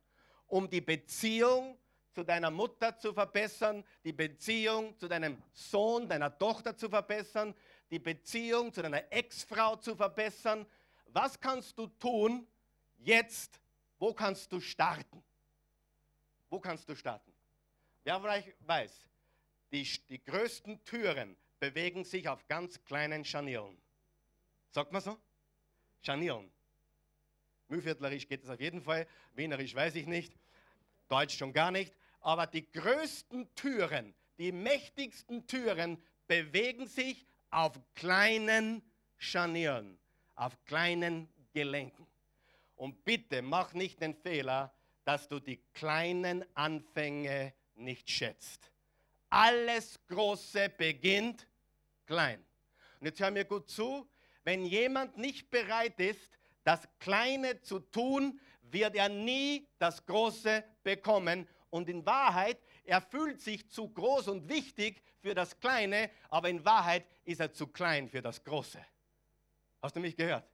[0.46, 1.79] um die Beziehung
[2.12, 7.54] zu deiner Mutter zu verbessern, die Beziehung zu deinem Sohn, deiner Tochter zu verbessern,
[7.90, 10.66] die Beziehung zu deiner Ex-Frau zu verbessern.
[11.06, 12.46] Was kannst du tun
[12.98, 13.60] jetzt?
[13.98, 15.22] Wo kannst du starten?
[16.48, 17.32] Wo kannst du starten?
[18.04, 19.08] Wer vielleicht weiß,
[19.72, 23.76] die, die größten Türen bewegen sich auf ganz kleinen Scharnieren.
[24.70, 25.18] Sagt man so?
[26.02, 26.50] Scharnieren.
[27.68, 30.34] Mühlviertlerisch geht es auf jeden Fall, Wienerisch weiß ich nicht,
[31.08, 31.94] Deutsch schon gar nicht.
[32.20, 38.82] Aber die größten Türen, die mächtigsten Türen bewegen sich auf kleinen
[39.16, 39.98] Scharnieren,
[40.34, 42.06] auf kleinen Gelenken.
[42.76, 44.72] Und bitte mach nicht den Fehler,
[45.04, 48.70] dass du die kleinen Anfänge nicht schätzt.
[49.28, 51.46] Alles Große beginnt
[52.06, 52.44] klein.
[53.00, 54.08] Und jetzt hör mir gut zu,
[54.44, 56.30] wenn jemand nicht bereit ist,
[56.64, 61.48] das Kleine zu tun, wird er nie das Große bekommen.
[61.70, 66.64] Und in Wahrheit, er fühlt sich zu groß und wichtig für das Kleine, aber in
[66.64, 68.84] Wahrheit ist er zu klein für das Große.
[69.80, 70.44] Hast du mich gehört?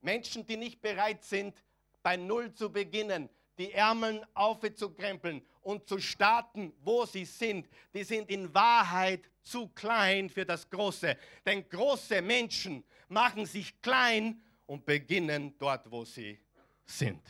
[0.00, 1.54] Menschen, die nicht bereit sind,
[2.02, 8.30] bei Null zu beginnen, die Ärmeln aufzukrempeln und zu starten, wo sie sind, die sind
[8.30, 11.16] in Wahrheit zu klein für das Große.
[11.44, 16.38] Denn große Menschen machen sich klein und beginnen dort, wo sie
[16.86, 17.20] sind.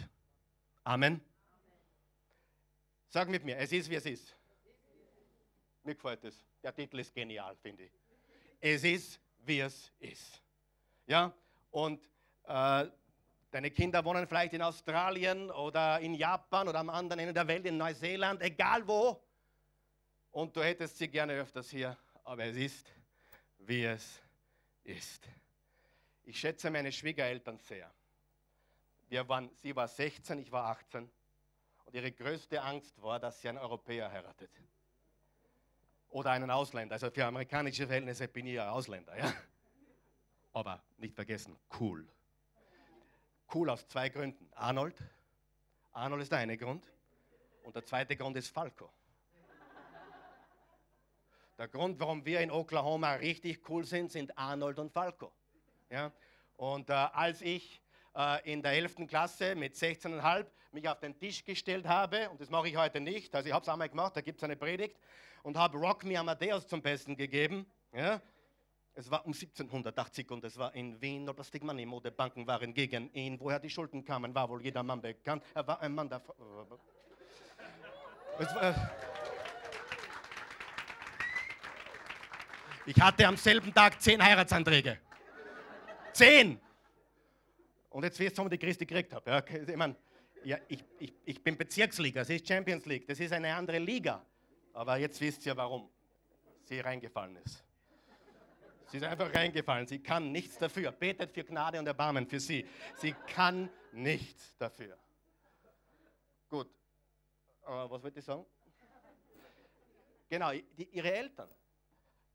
[0.85, 1.21] Amen.
[3.13, 4.37] Sag mit mir, es ist, wie es ist.
[5.83, 6.47] Mir gefällt es.
[6.63, 7.93] Der Titel ist genial, finde ich.
[8.61, 10.41] Es ist, wie es ist.
[11.07, 11.35] Ja,
[11.73, 12.09] und
[12.45, 12.87] äh,
[13.51, 17.67] deine Kinder wohnen vielleicht in Australien oder in Japan oder am anderen Ende der Welt,
[17.67, 19.21] in Neuseeland, egal wo.
[20.31, 22.95] Und du hättest sie gerne öfters hier, aber es ist,
[23.59, 24.23] wie es
[24.85, 25.29] ist.
[26.23, 27.93] Ich schätze meine Schwiegereltern sehr.
[29.09, 31.11] Wir waren, sie war 16, ich war 18.
[31.91, 34.49] Und ihre größte Angst war, dass sie einen Europäer heiratet.
[36.11, 36.93] Oder einen Ausländer.
[36.93, 39.19] Also für amerikanische Verhältnisse bin ich ja Ausländer.
[39.19, 39.35] Ja?
[40.53, 42.07] Aber nicht vergessen, cool.
[43.53, 44.49] Cool aus zwei Gründen.
[44.55, 45.03] Arnold.
[45.91, 46.87] Arnold ist der eine Grund.
[47.65, 48.89] Und der zweite Grund ist Falco.
[51.59, 55.33] Der Grund, warum wir in Oklahoma richtig cool sind, sind Arnold und Falco.
[55.91, 56.13] Ja?
[56.57, 57.83] Und äh, als ich
[58.21, 59.07] äh, in der 11.
[59.07, 63.35] Klasse mit 16,5 mich auf den Tisch gestellt habe, und das mache ich heute nicht,
[63.35, 64.97] also ich habe es einmal gemacht, da gibt es eine Predigt,
[65.43, 67.67] und habe Rock Me Amadeus zum Besten gegeben.
[67.93, 68.21] Ja?
[68.95, 73.41] Es war um 1780 und es war in Wien, oder Stigmani, Modebanken waren gegen ihn.
[73.41, 75.43] Woher die Schulden kamen, war wohl jeder Mann bekannt.
[75.55, 76.21] Er war ein Mann der...
[82.87, 84.99] Ich hatte am selben Tag zehn Heiratsanträge.
[86.13, 86.61] Zehn!
[87.91, 89.31] Und jetzt wirst du, die Christi gekriegt habe.
[89.31, 89.97] Ja, ich, mein,
[90.45, 94.25] ja, ich, ich, ich bin Bezirksliga, es ist Champions League, das ist eine andere Liga.
[94.73, 95.91] Aber jetzt wisst ihr, warum
[96.63, 97.65] sie reingefallen ist.
[98.87, 99.87] Sie ist einfach reingefallen.
[99.87, 100.91] Sie kann nichts dafür.
[100.91, 102.67] Betet für Gnade und Erbarmen für sie.
[102.97, 104.99] Sie kann nichts dafür.
[106.49, 106.69] Gut.
[107.63, 108.45] Uh, was wollte ich sagen?
[110.29, 111.49] Genau, die, ihre Eltern,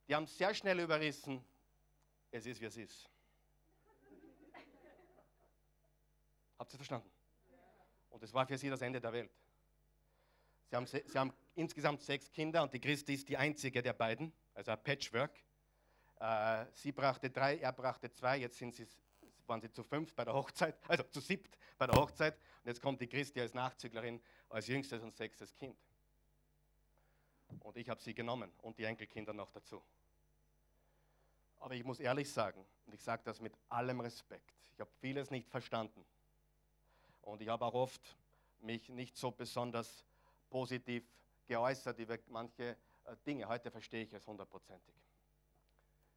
[0.07, 1.43] die haben sehr schnell überrissen,
[2.31, 3.09] es ist, wie es ist.
[6.57, 7.09] Habt ihr verstanden?
[8.09, 9.31] Und es war für sie das Ende der Welt.
[10.69, 14.33] Sie haben, sie haben insgesamt sechs Kinder und die Christi ist die einzige der beiden,
[14.53, 15.31] also ein Patchwork.
[16.19, 18.87] Äh, sie brachte drei, er brachte zwei, jetzt sind sie,
[19.45, 22.35] waren sie zu fünf bei der Hochzeit, also zu siebt bei der Hochzeit.
[22.63, 25.77] Und jetzt kommt die Christi als Nachzüglerin, als jüngstes und sechstes Kind.
[27.59, 29.83] Und ich habe sie genommen und die Enkelkinder noch dazu.
[31.59, 35.31] Aber ich muss ehrlich sagen, und ich sage das mit allem Respekt, ich habe vieles
[35.31, 36.05] nicht verstanden.
[37.25, 38.15] Und ich habe auch oft
[38.61, 40.05] mich nicht so besonders
[40.49, 41.03] positiv
[41.47, 43.47] geäußert über manche äh, Dinge.
[43.47, 44.95] Heute verstehe ich es hundertprozentig.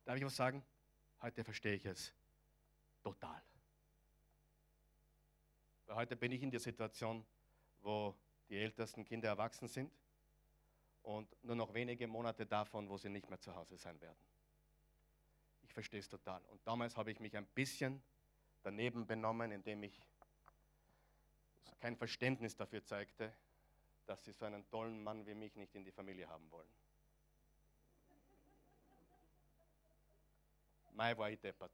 [0.05, 0.63] Darf ich was sagen?
[1.21, 2.13] Heute verstehe ich es
[3.03, 3.43] total.
[5.87, 7.25] Weil heute bin ich in der Situation,
[7.81, 8.15] wo
[8.49, 9.91] die ältesten Kinder erwachsen sind
[11.03, 14.19] und nur noch wenige Monate davon, wo sie nicht mehr zu Hause sein werden.
[15.63, 16.43] Ich verstehe es total.
[16.51, 18.03] Und damals habe ich mich ein bisschen
[18.63, 20.01] daneben benommen, indem ich
[21.81, 23.33] kein Verständnis dafür zeigte,
[24.07, 26.69] dass sie so einen tollen Mann wie mich nicht in die Familie haben wollen.
[30.93, 31.71] Mai war ich deppert.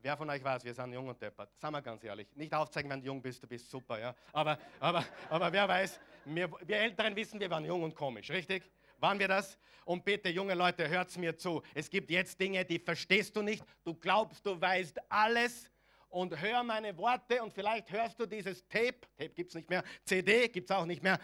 [0.00, 1.50] Wer von euch weiß, wir sind jung und deppert.
[1.58, 2.28] Sagen wir ganz ehrlich.
[2.34, 4.14] Nicht aufzeigen, wenn du jung bist, du bist super, ja.
[4.32, 8.70] Aber, aber, aber wer weiß, wir, wir Älteren wissen, wir waren jung und komisch, richtig?
[8.98, 9.58] Waren wir das?
[9.84, 11.62] Und bitte, junge Leute, hört mir zu.
[11.74, 13.64] Es gibt jetzt Dinge, die verstehst du nicht.
[13.82, 15.71] Du glaubst, du weißt alles.
[16.12, 19.00] Und hör meine Worte und vielleicht hörst du dieses Tape.
[19.16, 19.82] Tape gibt es nicht mehr.
[20.04, 21.18] CD gibt es auch nicht mehr.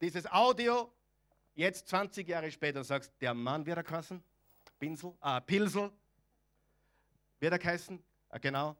[0.00, 0.92] Dieses Audio.
[1.54, 4.20] Jetzt 20 Jahre später sagst, der Mann wird er kassen.
[4.80, 5.92] Pinsel, ah, Pilsel,
[7.38, 8.02] wird er geheißen?
[8.30, 8.76] Ah, genau.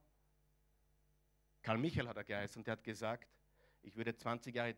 [1.62, 3.28] Karl Michael hat er geheißen der hat gesagt,
[3.82, 4.74] ich würde 20 Jahre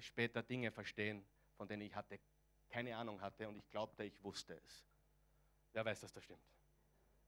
[0.00, 1.24] später Dinge verstehen,
[1.56, 2.18] von denen ich hatte,
[2.68, 4.84] keine Ahnung hatte und ich glaubte, ich wusste es.
[5.72, 6.42] Wer weiß, dass das stimmt?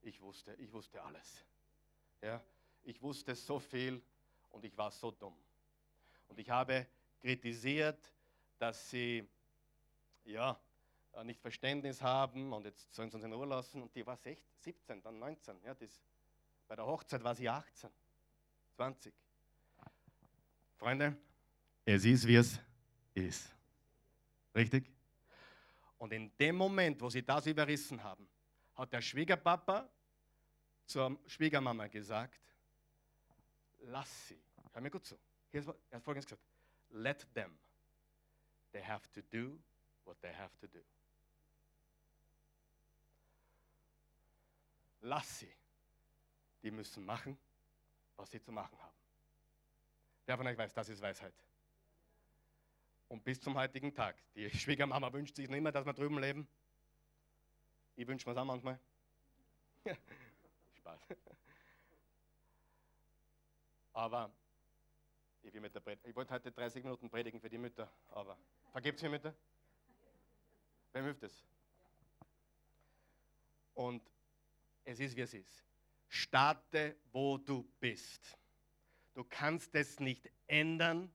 [0.03, 1.43] Ich wusste, ich wusste alles.
[2.23, 2.43] Ja,
[2.83, 4.03] ich wusste so viel
[4.51, 5.37] und ich war so dumm.
[6.29, 6.87] Und ich habe
[7.21, 8.13] kritisiert,
[8.59, 9.27] dass sie
[10.25, 10.59] ja,
[11.13, 13.83] äh, nicht Verständnis haben und jetzt sollen sie uns in Ruhe lassen.
[13.83, 15.57] Und die war 16, 17, dann 19.
[15.65, 16.01] Ja, das,
[16.69, 17.91] bei der Hochzeit war sie 18,
[18.77, 19.15] 20.
[20.77, 21.17] Freunde,
[21.85, 22.59] es ist, wie es
[23.15, 23.55] ist.
[24.55, 24.91] Richtig?
[25.99, 28.27] Und in dem Moment, wo sie das überrissen haben,
[28.75, 29.89] hat der Schwiegerpapa
[30.91, 32.41] zur Schwiegermama gesagt,
[33.81, 34.43] lass sie.
[34.73, 35.19] Hör mir gut zu.
[35.53, 36.43] Er hat folgendes gesagt,
[36.91, 37.59] let them.
[38.73, 39.59] They have to do
[40.05, 40.81] what they have to do.
[45.03, 45.53] lass sie.
[46.63, 47.39] Die müssen machen,
[48.17, 48.97] was sie zu machen haben.
[50.27, 51.35] Wer von euch weiß, das ist Weisheit.
[53.09, 54.17] Und bis zum heutigen Tag.
[54.35, 56.47] Die Schwiegermama wünscht sich nicht mehr, dass wir drüben leben.
[57.97, 58.79] Ich wünsche mir es auch manchmal.
[60.91, 61.17] Spaß.
[63.93, 64.33] Aber
[65.43, 68.37] ich, will mit der ich wollte heute 30 Minuten predigen für die Mütter, aber
[68.73, 69.35] vergebt mir Mütter?
[70.93, 71.45] Wem hilft es?
[73.75, 74.03] Und
[74.85, 75.65] es ist, wie es ist.
[76.09, 78.37] Starte, wo du bist.
[79.15, 81.13] Du kannst es nicht ändern.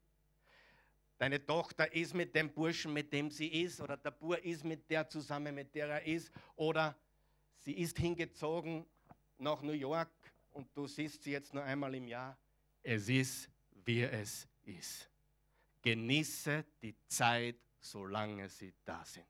[1.17, 4.89] Deine Tochter ist mit dem Burschen, mit dem sie ist, oder der Bur ist mit
[4.89, 6.97] der zusammen, mit der er ist, oder
[7.57, 8.85] sie ist hingezogen
[9.39, 10.09] nach New York
[10.51, 12.37] und du siehst sie jetzt nur einmal im Jahr.
[12.81, 13.49] Es ist,
[13.83, 15.09] wie es ist.
[15.81, 19.25] Genieße die Zeit, solange sie da sind.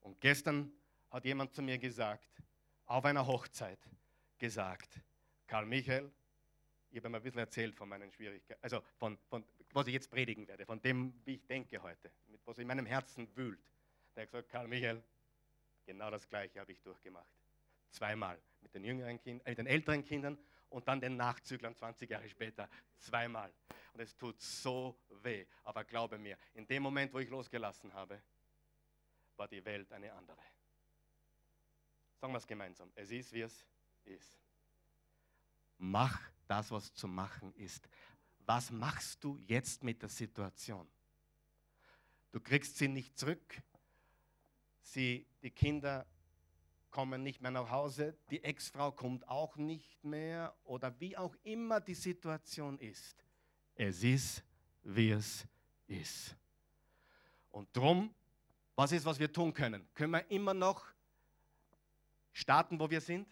[0.00, 0.72] Und gestern
[1.10, 2.28] hat jemand zu mir gesagt,
[2.86, 3.78] auf einer Hochzeit
[4.38, 5.00] gesagt,
[5.46, 6.10] Karl Michael,
[6.90, 10.10] ich habe ihm ein bisschen erzählt von meinen Schwierigkeiten, also von, von was ich jetzt
[10.10, 13.60] predigen werde, von dem, wie ich denke heute, mit was in meinem Herzen wühlt.
[14.14, 15.02] Der hat gesagt, Karl Michael,
[15.84, 17.28] genau das Gleiche habe ich durchgemacht.
[17.90, 20.38] Zweimal mit den, jüngeren kind, äh, mit den älteren Kindern
[20.70, 22.68] und dann den Nachzüglern 20 Jahre später.
[22.96, 23.52] Zweimal.
[23.92, 25.46] Und es tut so weh.
[25.64, 28.22] Aber glaube mir, in dem Moment, wo ich losgelassen habe,
[29.36, 30.42] war die Welt eine andere.
[32.20, 32.90] Sagen wir es gemeinsam.
[32.94, 33.64] Es ist, wie es
[34.04, 34.38] ist.
[35.78, 37.88] Mach das, was zu machen ist.
[38.40, 40.88] Was machst du jetzt mit der Situation?
[42.32, 43.62] Du kriegst sie nicht zurück.
[44.80, 46.06] Sie, die Kinder
[46.90, 48.16] kommen nicht mehr nach Hause.
[48.30, 50.54] Die Ex-Frau kommt auch nicht mehr.
[50.64, 53.16] Oder wie auch immer die Situation ist.
[53.74, 54.42] Es ist,
[54.82, 55.46] wie es
[55.86, 56.36] ist.
[57.50, 58.14] Und drum,
[58.74, 59.88] was ist, was wir tun können?
[59.94, 60.84] Können wir immer noch
[62.32, 63.28] starten, wo wir sind?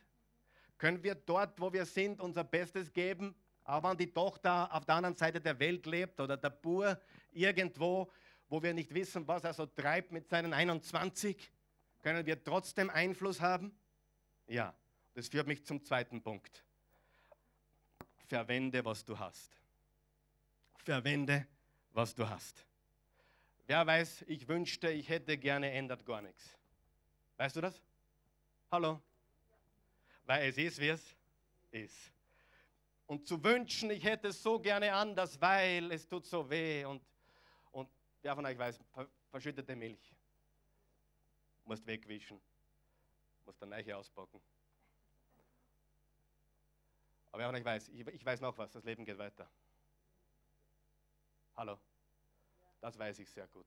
[0.79, 3.35] Können wir dort, wo wir sind, unser Bestes geben?
[3.65, 7.01] Auch wenn die Tochter auf der anderen Seite der Welt lebt oder der Bur
[7.33, 8.11] irgendwo,
[8.49, 11.51] wo wir nicht wissen, was er so treibt mit seinen 21,
[12.07, 13.77] können wir trotzdem Einfluss haben?
[14.47, 14.73] Ja,
[15.15, 16.65] das führt mich zum zweiten Punkt.
[18.29, 19.61] Verwende, was du hast.
[20.85, 21.49] Verwende,
[21.91, 22.65] was du hast.
[23.67, 26.57] Wer weiß, ich wünschte, ich hätte gerne, ändert gar nichts.
[27.39, 27.83] Weißt du das?
[28.71, 29.03] Hallo?
[30.27, 31.17] Weil es ist, wie es
[31.73, 32.13] ist.
[33.09, 36.85] Und zu wünschen, ich hätte es so gerne anders, weil es tut so weh.
[36.85, 37.03] Und,
[37.73, 37.89] und
[38.23, 38.79] wer von euch weiß,
[39.33, 40.16] verschüttete Milch.
[41.67, 42.41] Musst wegwischen.
[43.45, 44.41] Musst der Neiche auspacken.
[47.33, 49.47] Aber von euch weiß, ich, ich weiß noch was, das Leben geht weiter.
[51.55, 51.79] Hallo?
[52.81, 53.67] Das weiß ich sehr gut.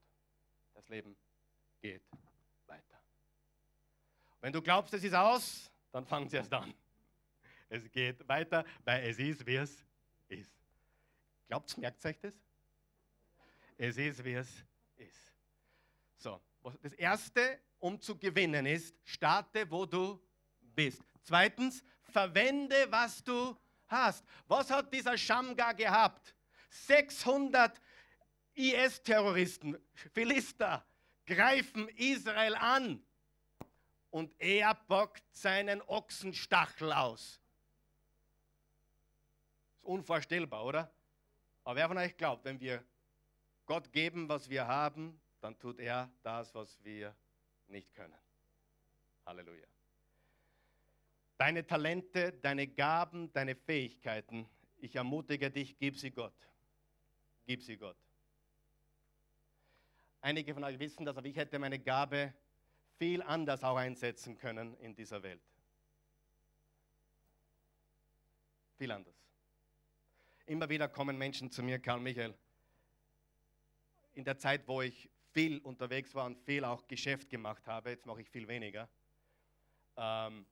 [0.74, 1.16] Das Leben
[1.82, 2.02] geht
[2.66, 3.00] weiter.
[4.42, 6.74] Wenn du glaubst, es ist aus, dann fangen sie erst an.
[7.70, 9.86] Es geht weiter, weil es ist, wie es
[10.30, 10.52] ist.
[11.48, 12.34] Glaubt merkt euch das?
[13.78, 14.66] Es ist, wie es
[14.98, 15.32] ist.
[16.18, 16.42] So,
[16.82, 20.22] das Erste, um zu gewinnen, ist, starte, wo du
[20.60, 21.02] bist.
[21.24, 23.56] Zweitens, verwende, was du
[23.88, 24.24] hast.
[24.48, 26.36] Was hat dieser Schamgar gehabt?
[26.70, 27.80] 600
[28.54, 29.78] IS-Terroristen,
[30.14, 30.86] Philister,
[31.26, 33.02] greifen Israel an
[34.12, 37.40] und er bockt seinen Ochsenstachel aus.
[39.76, 40.92] Ist unvorstellbar, oder?
[41.64, 42.84] Aber wer von euch glaubt, wenn wir
[43.66, 47.16] Gott geben, was wir haben, dann tut er das, was wir
[47.70, 48.16] nicht können.
[49.26, 49.68] Halleluja.
[51.38, 56.34] Deine Talente, deine Gaben, deine Fähigkeiten, ich ermutige dich, gib sie Gott.
[57.46, 57.98] Gib sie Gott.
[60.22, 62.34] Einige von euch wissen das, aber ich hätte meine Gabe
[62.98, 65.42] viel anders auch einsetzen können in dieser Welt.
[68.78, 69.16] Viel anders.
[70.46, 72.34] Immer wieder kommen Menschen zu mir, Karl Michael,
[74.14, 78.06] in der Zeit, wo ich viel unterwegs war und viel auch Geschäft gemacht habe, jetzt
[78.06, 78.90] mache ich viel weniger.
[79.98, 80.46] Ähm,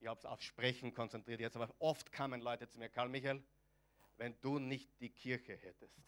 [0.00, 3.42] ich habe es auf Sprechen konzentriert jetzt, aber oft kamen Leute zu mir, Karl Michael,
[4.16, 6.00] wenn du nicht die Kirche hättest,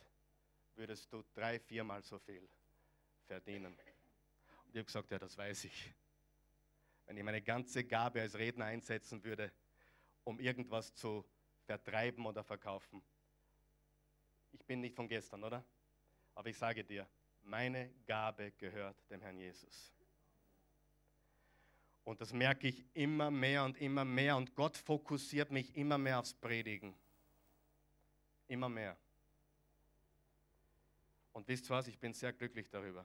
[0.74, 2.48] würdest du drei, viermal so viel
[3.26, 3.72] verdienen.
[3.72, 5.94] Und ich habe gesagt, ja, das weiß ich.
[7.06, 9.50] Wenn ich meine ganze Gabe als Redner einsetzen würde,
[10.24, 11.24] um irgendwas zu
[11.64, 13.02] vertreiben oder verkaufen.
[14.52, 15.64] Ich bin nicht von gestern, oder?
[16.34, 17.06] Aber ich sage dir,
[17.48, 19.92] meine Gabe gehört dem Herrn Jesus.
[22.04, 24.36] Und das merke ich immer mehr und immer mehr.
[24.36, 26.94] Und Gott fokussiert mich immer mehr aufs Predigen.
[28.46, 28.96] Immer mehr.
[31.32, 33.04] Und wisst ihr was, ich bin sehr glücklich darüber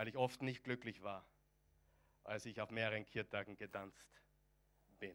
[0.00, 1.22] weil ich oft nicht glücklich war,
[2.24, 4.10] als ich auf mehreren Kirtagen getanzt
[4.98, 5.14] bin.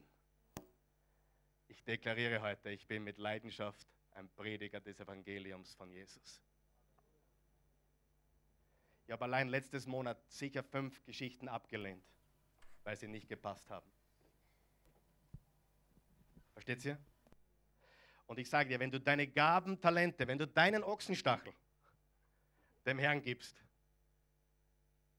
[1.68, 6.40] Ich deklariere heute, ich bin mit Leidenschaft ein Prediger des Evangeliums von Jesus.
[9.06, 12.04] Ich habe allein letztes Monat sicher fünf Geschichten abgelehnt,
[12.84, 13.90] weil sie nicht gepasst haben.
[16.54, 16.98] Versteht ihr?
[18.28, 21.54] Und ich sage dir, wenn du deine Gaben, Talente, wenn du deinen Ochsenstachel
[22.86, 23.56] dem Herrn gibst,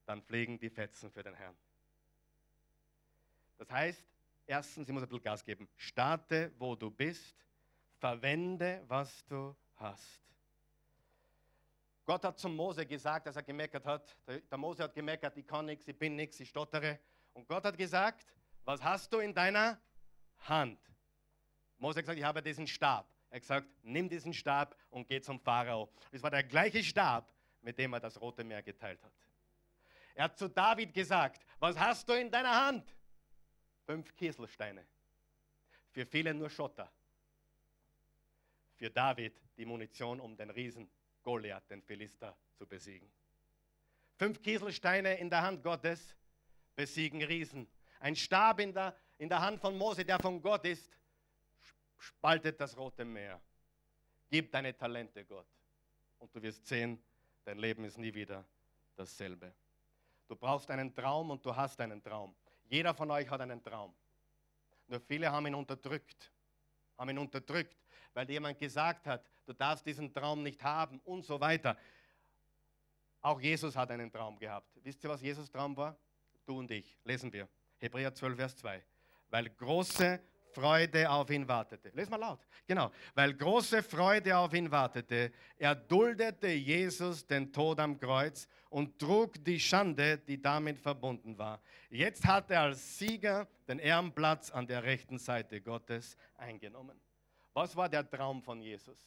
[0.07, 1.57] dann fliegen die Fetzen für den Herrn.
[3.59, 4.05] Das heißt,
[4.47, 5.69] erstens, ich muss ein bisschen Gas geben.
[5.77, 7.37] Starte, wo du bist.
[7.99, 10.21] Verwende, was du hast.
[12.07, 15.67] Gott hat zum Mose gesagt, als er gemeckert hat, der Mose hat gemeckert, ich kann
[15.67, 17.01] nichts, ich bin nichts, ich stottere.
[17.33, 18.25] Und Gott hat gesagt,
[18.65, 19.81] was hast du in deiner
[20.49, 20.79] Hand?
[21.79, 23.13] Mose hat gesagt, ich habe diesen Stab.
[23.29, 25.91] Er hat gesagt, nimm diesen Stab und geh zum Pharao.
[26.13, 29.13] Es war der gleiche Stab, mit dem er das Rote Meer geteilt hat.
[30.15, 32.97] Er hat zu David gesagt, was hast du in deiner Hand?
[33.85, 34.87] Fünf Kieselsteine.
[35.91, 36.91] Für viele nur Schotter.
[38.77, 40.89] Für David die Munition, um den Riesen
[41.27, 43.11] Goliath, den Philister, zu besiegen.
[44.15, 46.15] Fünf Kieselsteine in der Hand Gottes
[46.77, 47.67] besiegen Riesen.
[47.99, 50.89] Ein Stab in der, in der Hand von Mose, der von Gott ist,
[51.99, 53.41] spaltet das Rote Meer.
[54.31, 55.49] Gib deine Talente Gott.
[56.21, 57.03] Und du wirst sehen,
[57.45, 58.45] dein Leben ist nie wieder
[58.95, 59.53] dasselbe.
[60.29, 62.37] Du brauchst einen Traum und du hast einen Traum.
[62.69, 63.93] Jeder von euch hat einen Traum.
[64.87, 66.33] Nur viele haben ihn unterdrückt.
[66.97, 67.77] Haben ihn unterdrückt,
[68.17, 71.77] weil jemand gesagt hat, du darfst diesen Traum nicht haben und so weiter.
[73.21, 74.71] Auch Jesus hat einen Traum gehabt.
[74.83, 75.95] Wisst ihr, was Jesus Traum war?
[76.47, 76.97] Du und ich.
[77.05, 77.47] Lesen wir.
[77.77, 78.83] Hebräer 12, Vers 2.
[79.29, 80.19] Weil große
[80.51, 81.91] Freude auf ihn wartete.
[81.91, 82.41] Lies mal laut.
[82.67, 82.91] Genau.
[83.15, 89.61] Weil große Freude auf ihn wartete, erduldete Jesus den Tod am Kreuz und trug die
[89.61, 91.61] Schande, die damit verbunden war.
[91.91, 96.99] Jetzt hat er als Sieger den Ehrenplatz an der rechten Seite Gottes eingenommen.
[97.57, 98.99] Was war der Traum von Jesus?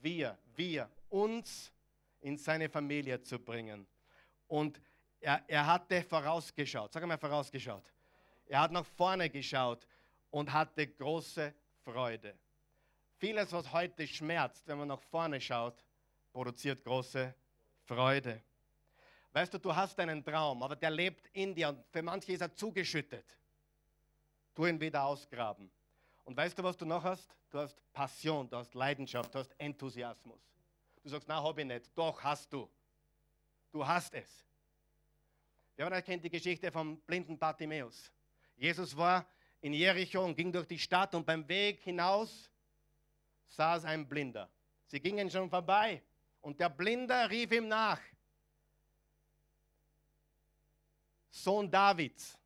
[0.00, 1.70] Wir, wir, uns
[2.22, 3.86] in seine Familie zu bringen.
[4.46, 4.80] Und
[5.20, 6.90] er, er hatte vorausgeschaut.
[6.90, 7.84] Sag mal vorausgeschaut.
[8.46, 9.86] Er hat nach vorne geschaut
[10.30, 11.52] und hatte große
[11.84, 12.38] Freude.
[13.18, 15.84] Vieles, was heute schmerzt, wenn man nach vorne schaut,
[16.32, 17.34] produziert große
[17.84, 18.40] Freude.
[19.30, 22.40] Weißt du, du hast einen Traum, aber der lebt in dir und für manche ist
[22.40, 23.36] er zugeschüttet.
[24.54, 25.70] Tu ihn wieder ausgraben.
[26.28, 27.34] Und weißt du, was du noch hast?
[27.48, 30.38] Du hast Passion, du hast Leidenschaft, du hast Enthusiasmus.
[31.02, 31.90] Du sagst, na, habe ich nicht.
[31.96, 32.68] Doch, hast du.
[33.72, 34.44] Du hast es.
[35.74, 38.12] Wer von euch kennt die Geschichte vom blinden Bartimäus?
[38.58, 39.24] Jesus war
[39.62, 42.50] in Jericho und ging durch die Stadt und beim Weg hinaus
[43.46, 44.50] saß ein Blinder.
[44.84, 46.02] Sie gingen schon vorbei
[46.42, 48.00] und der Blinde rief ihm nach.
[51.30, 52.38] Sohn Davids,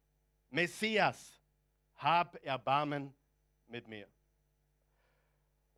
[0.51, 1.37] Messias,
[1.97, 3.13] hab Erbarmen
[3.73, 4.07] mit mir.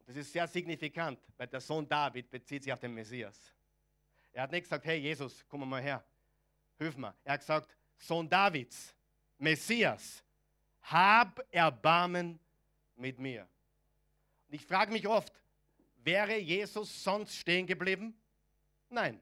[0.06, 3.54] Das ist sehr signifikant, weil der Sohn David bezieht sich auf den Messias.
[4.32, 6.04] Er hat nicht gesagt, hey Jesus, komm mal her,
[6.76, 7.14] hilf mir.
[7.24, 8.94] Er hat gesagt, Sohn Davids,
[9.38, 10.22] Messias,
[10.82, 12.38] hab Erbarmen
[12.96, 13.48] mit mir.
[14.48, 15.32] Und ich frage mich oft,
[16.02, 18.14] wäre Jesus sonst stehen geblieben?
[18.90, 19.20] Nein.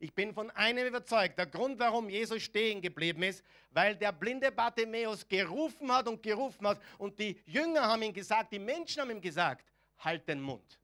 [0.00, 1.38] Ich bin von einem überzeugt.
[1.38, 6.66] Der Grund, warum Jesus stehen geblieben ist, weil der blinde Bartimäus gerufen hat und gerufen
[6.66, 9.64] hat und die Jünger haben ihm gesagt, die Menschen haben ihm gesagt,
[9.98, 10.78] halt den Mund.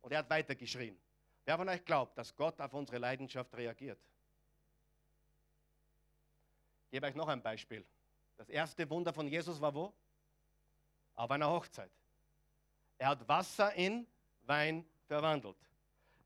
[0.00, 0.98] Und er hat weiter geschrien.
[1.44, 3.98] Wer von euch glaubt, dass Gott auf unsere Leidenschaft reagiert?
[6.86, 7.84] Ich gebe euch noch ein Beispiel.
[8.36, 9.92] Das erste Wunder von Jesus war wo?
[11.14, 11.90] Auf einer Hochzeit.
[12.98, 14.06] Er hat Wasser in
[14.46, 15.56] Wein verwandelt.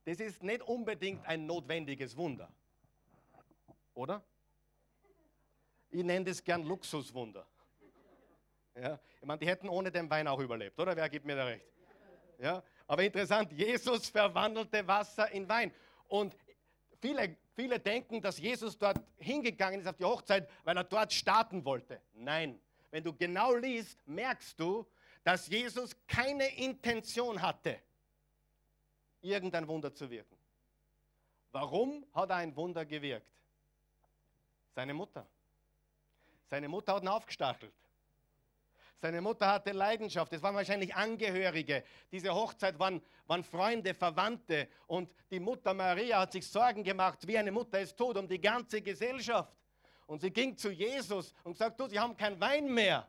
[0.06, 2.48] Das ist nicht unbedingt ein notwendiges Wunder.
[3.92, 4.22] Oder?
[5.90, 7.44] Ich nenne das gern Luxuswunder.
[8.76, 9.00] Ja?
[9.20, 10.94] Ich meine, die hätten ohne den Wein auch überlebt, oder?
[10.94, 11.66] Wer gibt mir da recht?
[12.38, 12.62] Ja?
[12.86, 15.74] Aber interessant, Jesus verwandelte Wasser in Wein.
[16.06, 16.36] Und
[17.00, 21.64] viele, viele denken, dass Jesus dort hingegangen ist auf die Hochzeit, weil er dort starten
[21.64, 22.00] wollte.
[22.14, 22.60] Nein.
[22.92, 24.86] Wenn du genau liest, merkst du,
[25.24, 27.80] dass Jesus keine Intention hatte,
[29.26, 30.36] irgendein Wunder zu wirken.
[31.52, 33.26] Warum hat er ein Wunder gewirkt?
[34.74, 35.26] Seine Mutter.
[36.48, 37.72] Seine Mutter hat ihn aufgestachelt.
[39.00, 40.32] Seine Mutter hatte Leidenschaft.
[40.32, 41.84] Es waren wahrscheinlich Angehörige.
[42.10, 44.68] Diese Hochzeit waren, waren Freunde, Verwandte.
[44.86, 48.40] Und die Mutter Maria hat sich Sorgen gemacht, wie eine Mutter es tut, um die
[48.40, 49.52] ganze Gesellschaft.
[50.06, 53.06] Und sie ging zu Jesus und sagt, du, sie haben kein Wein mehr.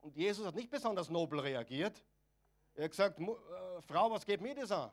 [0.00, 2.02] Und Jesus hat nicht besonders nobel reagiert.
[2.74, 4.90] Er hat gesagt, äh, Frau, was geht mir das an?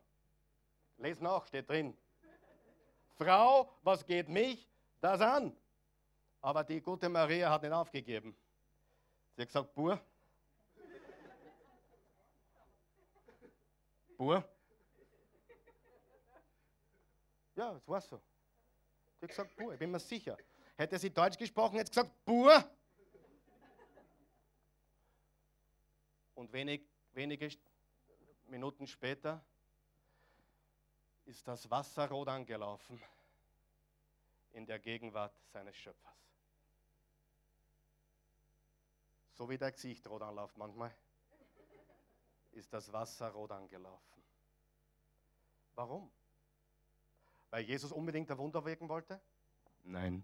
[0.97, 1.97] Les nach, steht drin.
[3.15, 4.67] Frau, was geht mich
[4.99, 5.55] das an?
[6.41, 8.35] Aber die gute Maria hat nicht aufgegeben.
[9.35, 9.99] Sie hat gesagt, Bur.
[14.17, 14.43] Bur.
[17.55, 18.21] Ja, das war so.
[19.19, 20.37] Sie hat gesagt, Bur, ich bin mir sicher.
[20.77, 22.63] Hätte sie Deutsch gesprochen, hätte sie gesagt, Bur.
[26.35, 26.81] Und wenig,
[27.13, 27.49] wenige
[28.49, 29.43] Minuten später
[31.25, 33.01] ist das Wasser rot angelaufen
[34.51, 36.13] in der Gegenwart seines Schöpfers.
[39.33, 40.93] So wie der Gesicht rot anläuft manchmal,
[42.51, 44.23] ist das Wasser rot angelaufen.
[45.75, 46.11] Warum?
[47.51, 49.21] Weil Jesus unbedingt ein Wunder wirken wollte?
[49.83, 50.23] Nein.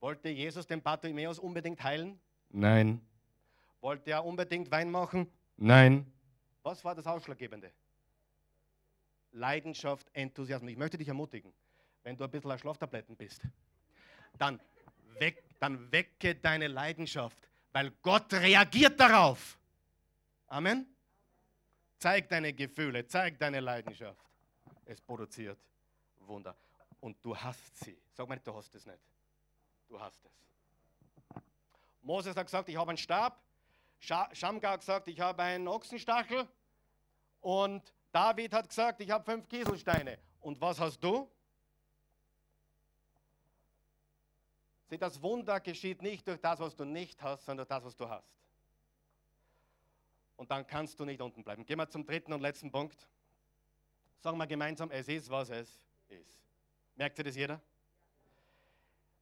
[0.00, 2.20] Wollte Jesus den Bartimäus unbedingt heilen?
[2.50, 3.00] Nein.
[3.80, 5.32] Wollte er unbedingt Wein machen?
[5.56, 6.12] Nein.
[6.62, 7.72] Was war das Ausschlaggebende?
[9.32, 10.72] Leidenschaft, Enthusiasmus.
[10.72, 11.52] Ich möchte dich ermutigen,
[12.02, 13.42] wenn du ein bisschen auf Schlaftabletten bist,
[14.38, 14.60] dann,
[15.18, 19.58] weck, dann wecke deine Leidenschaft weil Gott reagiert darauf.
[20.48, 20.86] Amen.
[21.98, 24.24] Zeig deine Gefühle, zeig deine Leidenschaft.
[24.84, 25.58] Es produziert
[26.20, 26.56] Wunder.
[27.00, 27.96] Und du hast sie.
[28.12, 28.98] Sag mal, du hast es nicht.
[29.88, 31.42] Du hast es.
[32.02, 33.40] Moses hat gesagt, ich habe einen Stab.
[33.98, 36.46] Schamgar gesagt, ich habe einen Ochsenstachel.
[37.40, 40.18] Und David hat gesagt, ich habe fünf Kieselsteine.
[40.40, 41.30] Und was hast du?
[44.88, 47.96] Sieh, das Wunder geschieht nicht durch das, was du nicht hast, sondern durch das, was
[47.96, 48.34] du hast.
[50.36, 51.66] Und dann kannst du nicht unten bleiben.
[51.66, 53.08] Gehen wir zum dritten und letzten Punkt.
[54.20, 56.40] Sagen wir gemeinsam, es ist, was es ist.
[56.96, 57.60] Merkt ihr das jeder?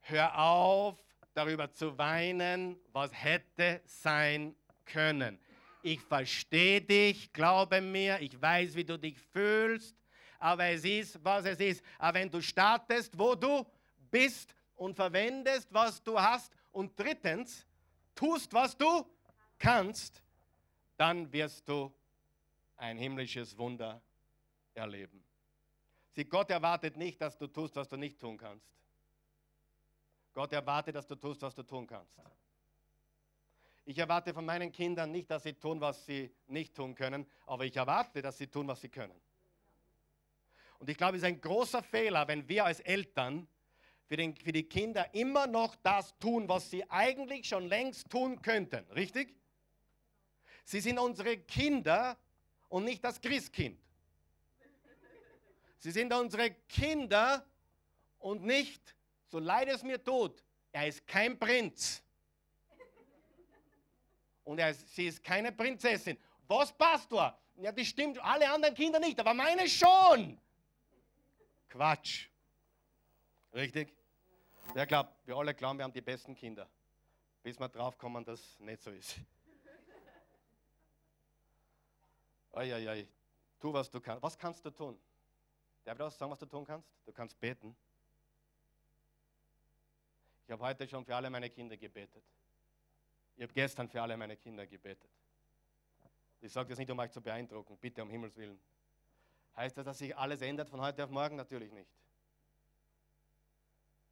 [0.03, 0.97] Hör auf,
[1.35, 4.55] darüber zu weinen, was hätte sein
[4.87, 5.39] können.
[5.83, 9.95] Ich verstehe dich, glaube mir, ich weiß, wie du dich fühlst,
[10.39, 11.85] aber es ist, was es ist.
[11.99, 13.67] Aber wenn du startest, wo du
[14.11, 17.67] bist, und verwendest, was du hast und drittens
[18.15, 19.05] tust, was du
[19.59, 20.23] kannst,
[20.97, 21.93] dann wirst du
[22.77, 24.01] ein himmlisches Wunder
[24.75, 25.25] erleben.
[26.13, 28.67] Sieh, Gott erwartet nicht, dass du tust, was du nicht tun kannst.
[30.33, 32.19] Gott erwartet, dass du tust, was du tun kannst.
[33.89, 37.65] Ich erwarte von meinen Kindern nicht, dass sie tun, was sie nicht tun können, aber
[37.65, 39.15] ich erwarte, dass sie tun, was sie können.
[40.81, 43.47] Und ich glaube, es ist ein großer Fehler, wenn wir als Eltern
[44.07, 48.43] für, den, für die Kinder immer noch das tun, was sie eigentlich schon längst tun
[48.43, 48.85] könnten.
[48.91, 49.37] Richtig?
[50.65, 52.19] Sie sind unsere Kinder
[52.69, 53.79] und nicht das Christkind.
[55.79, 57.47] Sie sind unsere Kinder
[58.19, 58.97] und nicht,
[59.29, 62.03] so leid es mir tut, er ist kein Prinz.
[64.47, 66.17] Und er sie ist keine Prinzessin.
[66.47, 67.37] Was, Pastor?
[67.57, 70.41] Ja, das stimmt, alle anderen Kinder nicht, aber meine schon.
[71.69, 72.29] Quatsch.
[73.53, 73.93] Richtig?
[74.73, 76.69] Wer glaubt, wir alle glauben, wir haben die besten Kinder.
[77.43, 79.17] Bis wir drauf kommen, dass es nicht so ist.
[82.53, 83.09] Eieiei,
[83.59, 84.23] tu, was du kannst.
[84.23, 84.99] Was kannst du tun?
[85.85, 86.89] Darf ich das sagen, was du tun kannst?
[87.05, 87.77] Du kannst beten.
[90.47, 92.23] Ich habe heute schon für alle meine Kinder gebetet.
[93.37, 95.11] Ich habe gestern für alle meine Kinder gebetet.
[96.41, 98.59] Ich sage das nicht, um euch zu beeindrucken, bitte um Himmels Willen.
[99.57, 101.37] Heißt das, dass sich alles ändert von heute auf morgen?
[101.37, 101.91] Natürlich nicht.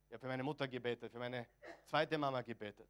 [0.08, 1.46] Ich habe für meine Mutter gebetet, für meine
[1.84, 2.88] zweite Mama gebetet.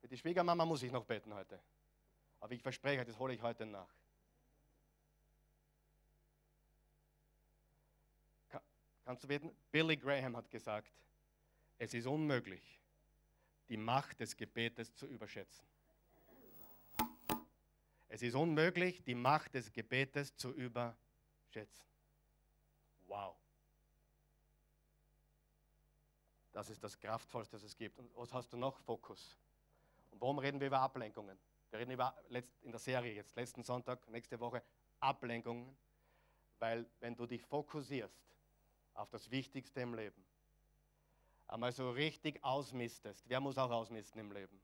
[0.00, 1.60] Für die Schwiegermama muss ich noch beten heute.
[2.40, 3.88] Aber ich verspreche, das hole ich heute nach.
[9.04, 9.54] Kannst du beten?
[9.70, 10.92] Billy Graham hat gesagt,
[11.78, 12.79] es ist unmöglich,
[13.70, 15.64] die Macht des Gebetes zu überschätzen.
[18.08, 21.86] Es ist unmöglich, die Macht des Gebetes zu überschätzen.
[23.06, 23.36] Wow.
[26.52, 27.96] Das ist das Kraftvollste, das es gibt.
[28.00, 28.76] Und was hast du noch?
[28.80, 29.38] Fokus.
[30.10, 31.38] Und warum reden wir über Ablenkungen?
[31.70, 32.12] Wir reden über,
[32.62, 34.60] in der Serie jetzt, letzten Sonntag, nächste Woche,
[34.98, 35.76] Ablenkungen.
[36.58, 38.20] Weil wenn du dich fokussierst
[38.94, 40.24] auf das Wichtigste im Leben,
[41.52, 44.60] einmal so richtig ausmistest, wer muss auch ausmisten im Leben?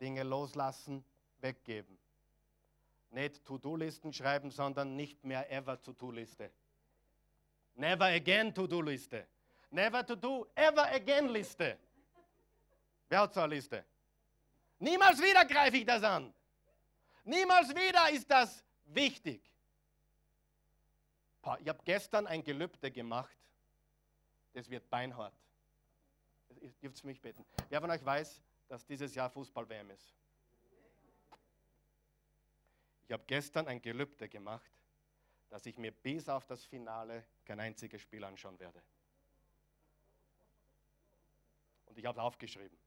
[0.00, 1.04] Dinge loslassen,
[1.38, 1.98] weggeben.
[3.10, 6.50] Nicht To-Do-Listen schreiben, sondern nicht mehr ever To-Do-Liste.
[7.76, 9.26] Never again To-Do-Liste.
[9.74, 11.76] Never to do, ever again Liste.
[13.08, 13.84] Wer hat so eine Liste?
[14.78, 16.32] Niemals wieder greife ich das an.
[17.24, 19.42] Niemals wieder ist das wichtig.
[21.58, 23.36] Ich habe gestern ein Gelübde gemacht,
[24.54, 25.34] das wird beinhart.
[26.60, 27.44] Ihr dürft mich beten.
[27.68, 30.14] Wer von euch weiß, dass dieses Jahr Fußball-WM ist?
[33.06, 34.70] Ich habe gestern ein Gelübde gemacht,
[35.50, 38.82] dass ich mir bis auf das Finale kein einziges Spiel anschauen werde.
[41.86, 42.78] Und ich habe es aufgeschrieben.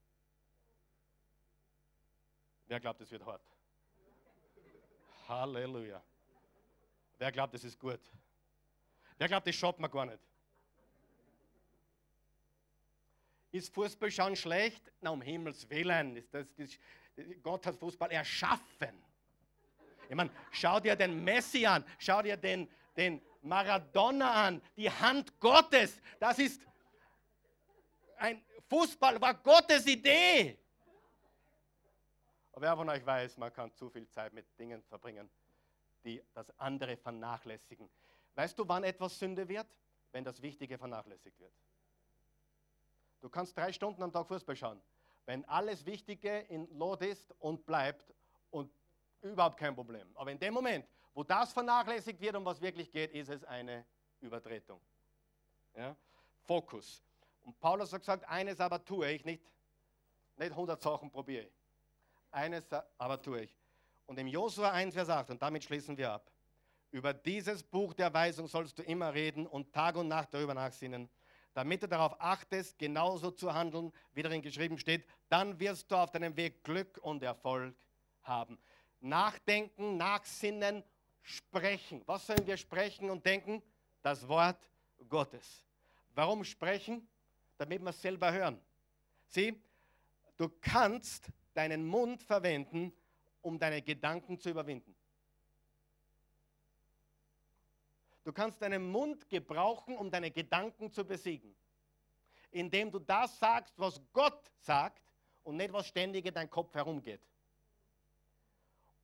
[2.66, 3.44] Wer glaubt, es wird hart?
[5.28, 6.04] Halleluja.
[7.18, 8.02] Wer glaubt, es ist gut?
[9.18, 10.20] Wer glaubt, das schaut man gar nicht?
[13.58, 14.92] Ist Fußball schon schlecht?
[15.02, 16.16] Na, um Himmels Willen.
[16.16, 16.70] Ist das, das,
[17.42, 19.04] Gott hat Fußball erschaffen.
[20.08, 25.40] Ich meine, schau dir den Messi an, schau dir den, den Maradona an, die Hand
[25.40, 26.00] Gottes.
[26.20, 26.62] Das ist
[28.18, 30.58] ein Fußball war Gottes Idee.
[32.52, 35.30] Aber wer von euch weiß, man kann zu viel Zeit mit Dingen verbringen,
[36.04, 37.90] die das andere vernachlässigen.
[38.36, 39.68] Weißt du, wann etwas Sünde wird?
[40.12, 41.52] Wenn das Wichtige vernachlässigt wird.
[43.28, 44.82] Du kannst drei Stunden am Tag Fußball schauen.
[45.26, 48.14] Wenn alles Wichtige in Lot ist und bleibt
[48.52, 48.72] und
[49.22, 50.08] überhaupt kein Problem.
[50.16, 53.86] Aber in dem Moment, wo das vernachlässigt wird, um was wirklich geht, ist es eine
[54.22, 54.80] Übertretung.
[55.76, 55.94] Ja?
[56.46, 57.04] Fokus.
[57.44, 59.44] Und Paulus hat gesagt, eines aber tue ich nicht.
[60.38, 61.54] Nicht 100 Sachen probiere ich.
[62.32, 62.64] Eines
[62.98, 63.58] aber tue ich.
[64.06, 66.32] Und im Josua 1, Vers 8, und damit schließen wir ab.
[66.92, 71.10] Über dieses Buch der Weisung sollst du immer reden und Tag und Nacht darüber nachsinnen,
[71.58, 76.12] damit du darauf achtest, genauso zu handeln, wie darin geschrieben steht, dann wirst du auf
[76.12, 77.76] deinem Weg Glück und Erfolg
[78.22, 78.58] haben.
[79.02, 80.84] Nachdenken, nachsinnen,
[81.22, 82.02] sprechen.
[82.06, 83.62] Was sollen wir sprechen und denken?
[84.02, 84.70] Das Wort
[85.10, 85.66] Gottes.
[86.14, 87.08] Warum sprechen?
[87.58, 88.60] damit wir es selber hören.
[89.28, 89.60] Sieh,
[90.38, 92.94] du kannst deinen Mund verwenden,
[93.42, 94.96] um deine Gedanken zu überwinden.
[98.28, 101.56] Du kannst deinen Mund gebrauchen, um deine Gedanken zu besiegen.
[102.52, 105.02] Indem du das sagst, was Gott sagt
[105.46, 107.22] und nicht, was ständig in deinem Kopf herumgeht.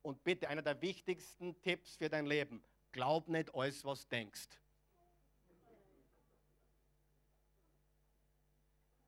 [0.02, 2.62] Und bitte, einer der wichtigsten Tipps für dein Leben,
[2.92, 4.50] glaub nicht alles, was denkst.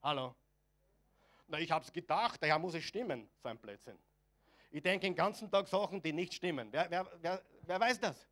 [0.02, 0.34] Hallo?
[1.46, 3.98] Na, ich habe es gedacht, daher muss es stimmen, so ein Blödsinn.
[4.70, 6.72] Ich denke den ganzen Tag Sachen, die nicht stimmen.
[6.72, 8.26] Wer, wer, wer, wer weiß das?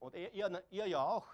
[0.00, 1.26] Und ihr, ihr, ihr ja auch.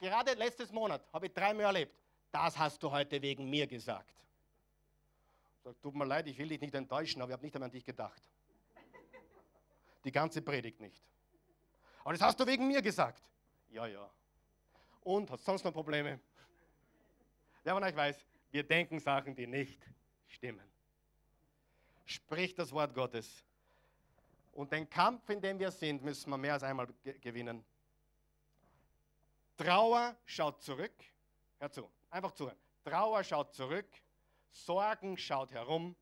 [0.00, 1.94] Gerade letztes Monat habe ich dreimal erlebt.
[2.32, 4.14] Das hast du heute wegen mir gesagt.
[5.62, 7.72] Sag, tut mir leid, ich will dich nicht enttäuschen, aber ich habe nicht einmal an
[7.72, 8.22] dich gedacht.
[10.04, 11.02] Die ganze Predigt nicht.
[12.02, 13.22] Aber das hast du wegen mir gesagt.
[13.70, 14.10] Ja, ja.
[15.02, 16.18] Und hat sonst noch Probleme?
[17.62, 19.86] Wer von euch weiß, wir denken Sachen, die nicht
[20.28, 20.66] stimmen.
[22.06, 23.44] Sprich das Wort Gottes.
[24.52, 26.88] Und den Kampf, in dem wir sind, müssen wir mehr als einmal
[27.20, 27.64] gewinnen.
[29.56, 30.94] Trauer schaut zurück.
[31.58, 32.58] Hör zu, einfach zuhören.
[32.84, 33.88] Trauer schaut zurück.
[34.50, 35.94] Sorgen schaut herum.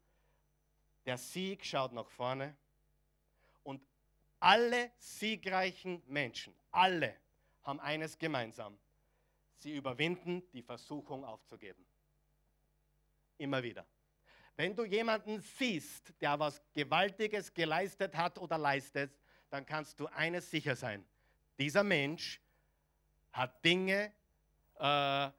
[1.04, 2.56] Der Sieg schaut nach vorne
[3.62, 3.82] und
[4.40, 7.16] alle siegreichen Menschen, alle
[7.62, 8.78] haben eines gemeinsam.
[9.56, 11.84] Sie überwinden die Versuchung aufzugeben.
[13.38, 13.86] Immer wieder.
[14.58, 19.16] Wenn du jemanden siehst, der was Gewaltiges geleistet hat oder leistet,
[19.50, 21.04] dann kannst du eines sicher sein.
[21.60, 22.40] Dieser Mensch
[23.30, 24.12] hat Dinge,
[24.74, 25.30] äh,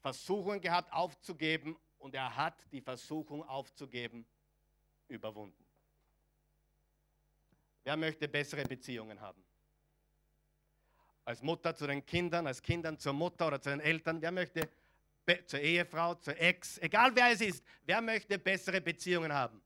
[0.00, 4.24] Versuchungen gehabt aufzugeben und er hat die Versuchung aufzugeben
[5.08, 5.64] überwunden.
[7.82, 9.42] Wer möchte bessere Beziehungen haben?
[11.24, 14.22] Als Mutter zu den Kindern, als Kindern zur Mutter oder zu den Eltern.
[14.22, 14.68] Wer möchte
[15.46, 19.60] zur Ehefrau, zur Ex, egal wer es ist, wer möchte bessere Beziehungen haben?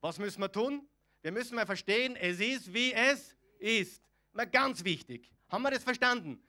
[0.00, 0.86] Was müssen wir tun?
[1.22, 4.02] Wir müssen mal verstehen, es ist, wie es ist.
[4.32, 5.30] Mal ganz wichtig.
[5.48, 6.42] Haben wir das verstanden?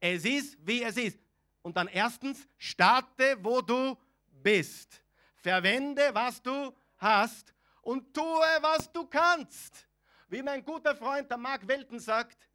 [0.00, 1.18] Es ist, wie es ist.
[1.62, 3.96] Und dann erstens, starte, wo du
[4.30, 5.02] bist.
[5.34, 7.52] Verwende, was du hast
[7.82, 9.86] und tue, was du kannst.
[10.28, 12.48] Wie mein guter Freund, der Mark Welten sagt,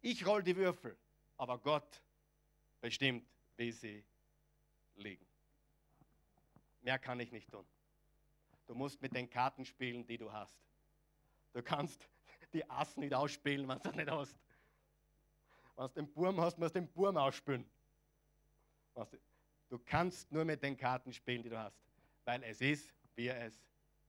[0.00, 0.96] ich roll die Würfel,
[1.36, 2.02] aber Gott
[2.82, 3.26] bestimmt,
[3.56, 4.04] wie sie
[4.96, 5.24] liegen.
[6.82, 7.64] Mehr kann ich nicht tun.
[8.66, 10.58] Du musst mit den Karten spielen, die du hast.
[11.54, 12.06] Du kannst
[12.52, 14.36] die Ass nicht ausspielen, wenn du das nicht hast.
[15.76, 17.64] Wenn du den Burm hast, musst du den Burm ausspielen.
[19.70, 21.80] Du kannst nur mit den Karten spielen, die du hast,
[22.24, 23.54] weil es ist, wie es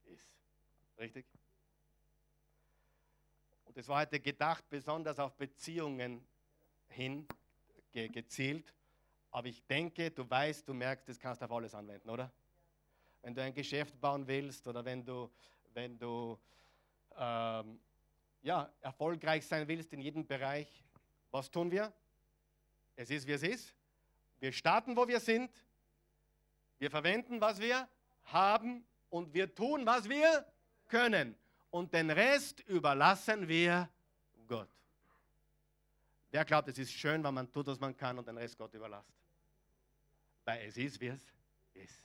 [0.03, 0.27] ist.
[0.97, 1.25] Richtig?
[3.65, 6.25] Und es war heute gedacht, besonders auf Beziehungen
[6.89, 7.25] hin
[7.93, 8.73] ge gezielt.
[9.31, 12.31] Aber ich denke, du weißt, du merkst, das kannst du auf alles anwenden, oder?
[13.21, 15.31] Wenn du ein Geschäft bauen willst oder wenn du,
[15.73, 16.37] wenn du
[17.17, 17.79] ähm,
[18.41, 20.67] ja, erfolgreich sein willst in jedem Bereich,
[21.31, 21.91] was tun wir?
[22.95, 23.73] Es ist, wie es ist.
[24.39, 25.49] Wir starten, wo wir sind.
[26.77, 27.87] Wir verwenden, was wir
[28.25, 28.85] haben.
[29.09, 30.45] Und wir tun, was wir
[30.87, 31.35] können.
[31.71, 33.89] Und den Rest überlassen wir
[34.47, 34.69] Gott.
[36.33, 38.73] Wer glaubt, es ist schön, wenn man tut, was man kann und den Rest Gott
[38.73, 39.13] überlässt?
[40.43, 41.21] Weil es ist, wie es
[41.75, 42.03] ist.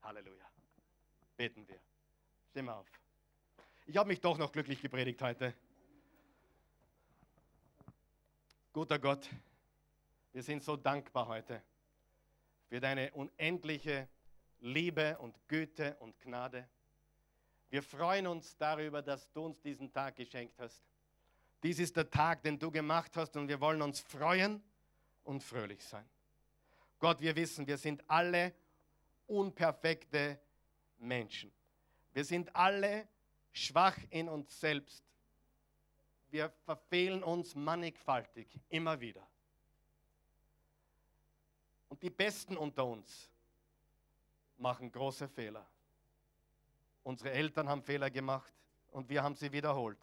[0.00, 0.46] Halleluja.
[1.36, 1.78] Beten wir.
[2.48, 2.86] Stehen auf.
[3.84, 5.52] Ich habe mich doch noch glücklich gepredigt heute.
[8.72, 9.28] Guter Gott,
[10.32, 11.62] wir sind so dankbar heute
[12.70, 14.08] für deine unendliche
[14.60, 16.66] Liebe und Güte und Gnade.
[17.68, 20.82] Wir freuen uns darüber, dass du uns diesen Tag geschenkt hast.
[21.62, 24.62] Dies ist der Tag, den du gemacht hast und wir wollen uns freuen
[25.24, 26.08] und fröhlich sein.
[26.98, 28.54] Gott, wir wissen, wir sind alle
[29.26, 30.40] unperfekte
[30.98, 31.52] Menschen.
[32.12, 33.06] Wir sind alle
[33.52, 35.04] schwach in uns selbst
[36.30, 39.26] wir verfehlen uns mannigfaltig, immer wieder.
[41.88, 43.28] Und die Besten unter uns
[44.56, 45.66] machen große Fehler.
[47.02, 48.52] Unsere Eltern haben Fehler gemacht
[48.90, 49.98] und wir haben sie wiederholt.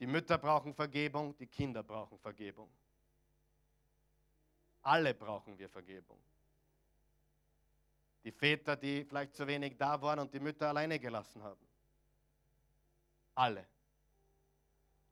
[0.00, 2.70] Die Mütter brauchen Vergebung, die Kinder brauchen Vergebung.
[4.82, 6.18] Alle brauchen wir Vergebung.
[8.24, 11.66] Die Väter, die vielleicht zu wenig da waren und die Mütter alleine gelassen haben.
[13.34, 13.66] Alle.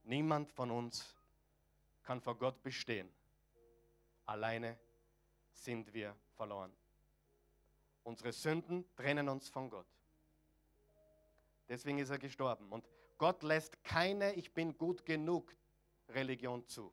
[0.04, 1.14] Niemand von uns
[2.02, 3.08] kann vor Gott bestehen.
[4.24, 4.78] Alleine
[5.50, 6.72] sind wir verloren.
[8.04, 9.86] Unsere Sünden trennen uns von Gott.
[11.68, 12.70] Deswegen ist er gestorben.
[12.70, 12.84] Und
[13.18, 15.54] Gott lässt keine Ich bin gut genug
[16.08, 16.92] Religion zu.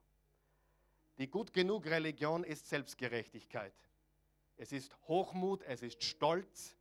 [1.17, 3.73] Die gut genug Religion ist Selbstgerechtigkeit.
[4.57, 6.75] Es ist Hochmut, es ist Stolz.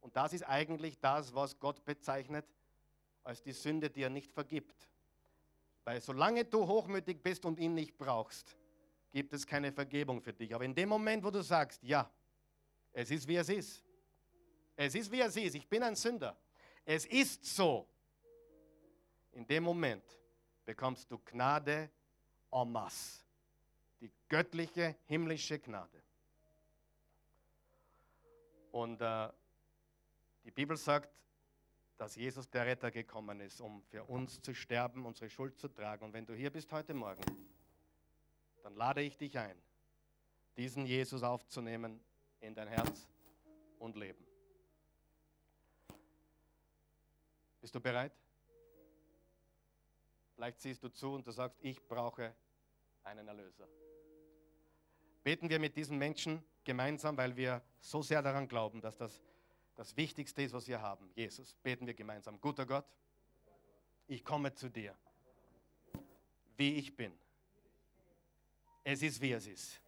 [0.00, 2.44] Und das ist eigentlich das, was Gott bezeichnet
[3.22, 4.88] als die Sünde, die er nicht vergibt.
[5.84, 8.56] Weil solange du hochmütig bist und ihn nicht brauchst,
[9.12, 10.54] gibt es keine Vergebung für dich.
[10.54, 12.10] Aber in dem Moment, wo du sagst, ja,
[12.92, 13.82] es ist wie es ist,
[14.76, 16.36] es ist wie es ist, ich bin ein Sünder,
[16.84, 17.86] es ist so,
[19.34, 20.04] in dem Moment
[20.64, 21.90] bekommst du Gnade
[22.50, 23.24] en masse,
[24.00, 26.02] die göttliche, himmlische Gnade.
[28.70, 29.28] Und äh,
[30.44, 31.10] die Bibel sagt,
[31.96, 36.04] dass Jesus der Retter gekommen ist, um für uns zu sterben, unsere Schuld zu tragen.
[36.04, 37.22] Und wenn du hier bist heute Morgen,
[38.62, 39.56] dann lade ich dich ein,
[40.56, 42.00] diesen Jesus aufzunehmen
[42.40, 43.06] in dein Herz
[43.78, 44.26] und Leben.
[47.60, 48.12] Bist du bereit?
[50.34, 52.34] Vielleicht siehst du zu und du sagst, ich brauche
[53.02, 53.68] einen Erlöser.
[55.22, 59.22] Beten wir mit diesen Menschen gemeinsam, weil wir so sehr daran glauben, dass das
[59.74, 61.10] das Wichtigste ist, was wir haben.
[61.14, 62.40] Jesus, beten wir gemeinsam.
[62.40, 62.86] Guter Gott,
[64.06, 64.96] ich komme zu dir,
[66.56, 67.12] wie ich bin.
[68.84, 69.80] Es ist, wie es ist.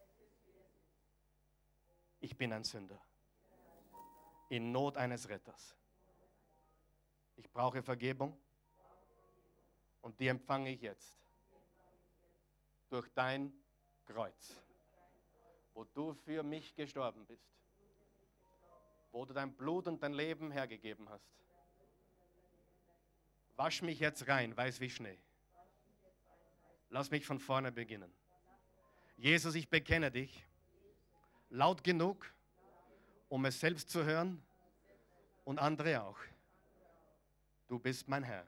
[2.19, 2.99] Ich bin ein Sünder.
[4.49, 5.75] in Not eines Retters.
[7.35, 8.37] Ich brauche Vergebung
[10.01, 11.17] und die empfange ich jetzt
[12.89, 13.51] durch dein
[14.05, 14.61] Kreuz,
[15.73, 17.47] wo du für mich gestorben bist,
[19.11, 21.27] wo du dein Blut und dein Leben hergegeben hast.
[23.55, 25.17] Wasch mich jetzt rein, weiß wie Schnee.
[26.89, 28.11] Lass mich von vorne beginnen.
[29.17, 30.45] Jesus, ich bekenne dich
[31.49, 32.31] laut genug,
[33.29, 34.41] um es selbst zu hören
[35.43, 36.19] und andere auch.
[37.67, 38.47] Du bist mein Herr,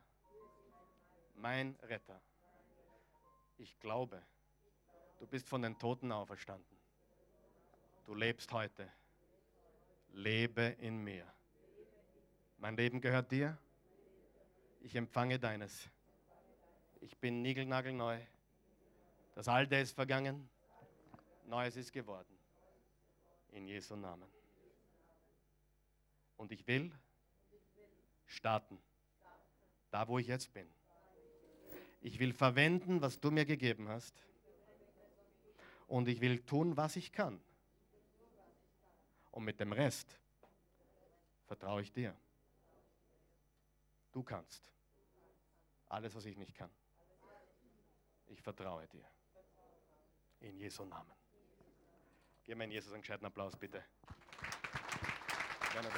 [1.39, 2.21] mein Retter.
[3.57, 4.21] Ich glaube,
[5.19, 6.77] du bist von den Toten auferstanden.
[8.05, 8.91] Du lebst heute.
[10.11, 11.25] Lebe in mir.
[12.57, 13.57] Mein Leben gehört dir.
[14.81, 15.89] Ich empfange deines.
[16.99, 18.19] Ich bin niegelnagelneu.
[19.35, 20.49] Das Alte ist vergangen.
[21.45, 22.37] Neues ist geworden.
[23.51, 24.29] In Jesu Namen.
[26.37, 26.91] Und ich will
[28.25, 28.81] starten,
[29.89, 30.69] da wo ich jetzt bin.
[32.01, 34.25] Ich will verwenden, was du mir gegeben hast.
[35.87, 37.41] Und ich will tun, was ich kann.
[39.31, 40.17] Und mit dem Rest
[41.47, 42.15] vertraue ich dir.
[44.11, 44.71] Du kannst.
[45.89, 46.69] Alles, was ich nicht kann.
[48.27, 49.05] Ich vertraue dir.
[50.41, 51.11] In Jesu Namen.
[52.45, 53.83] Gib mir in Jesus einen gescheiten Applaus, bitte.
[55.71, 55.89] Gerne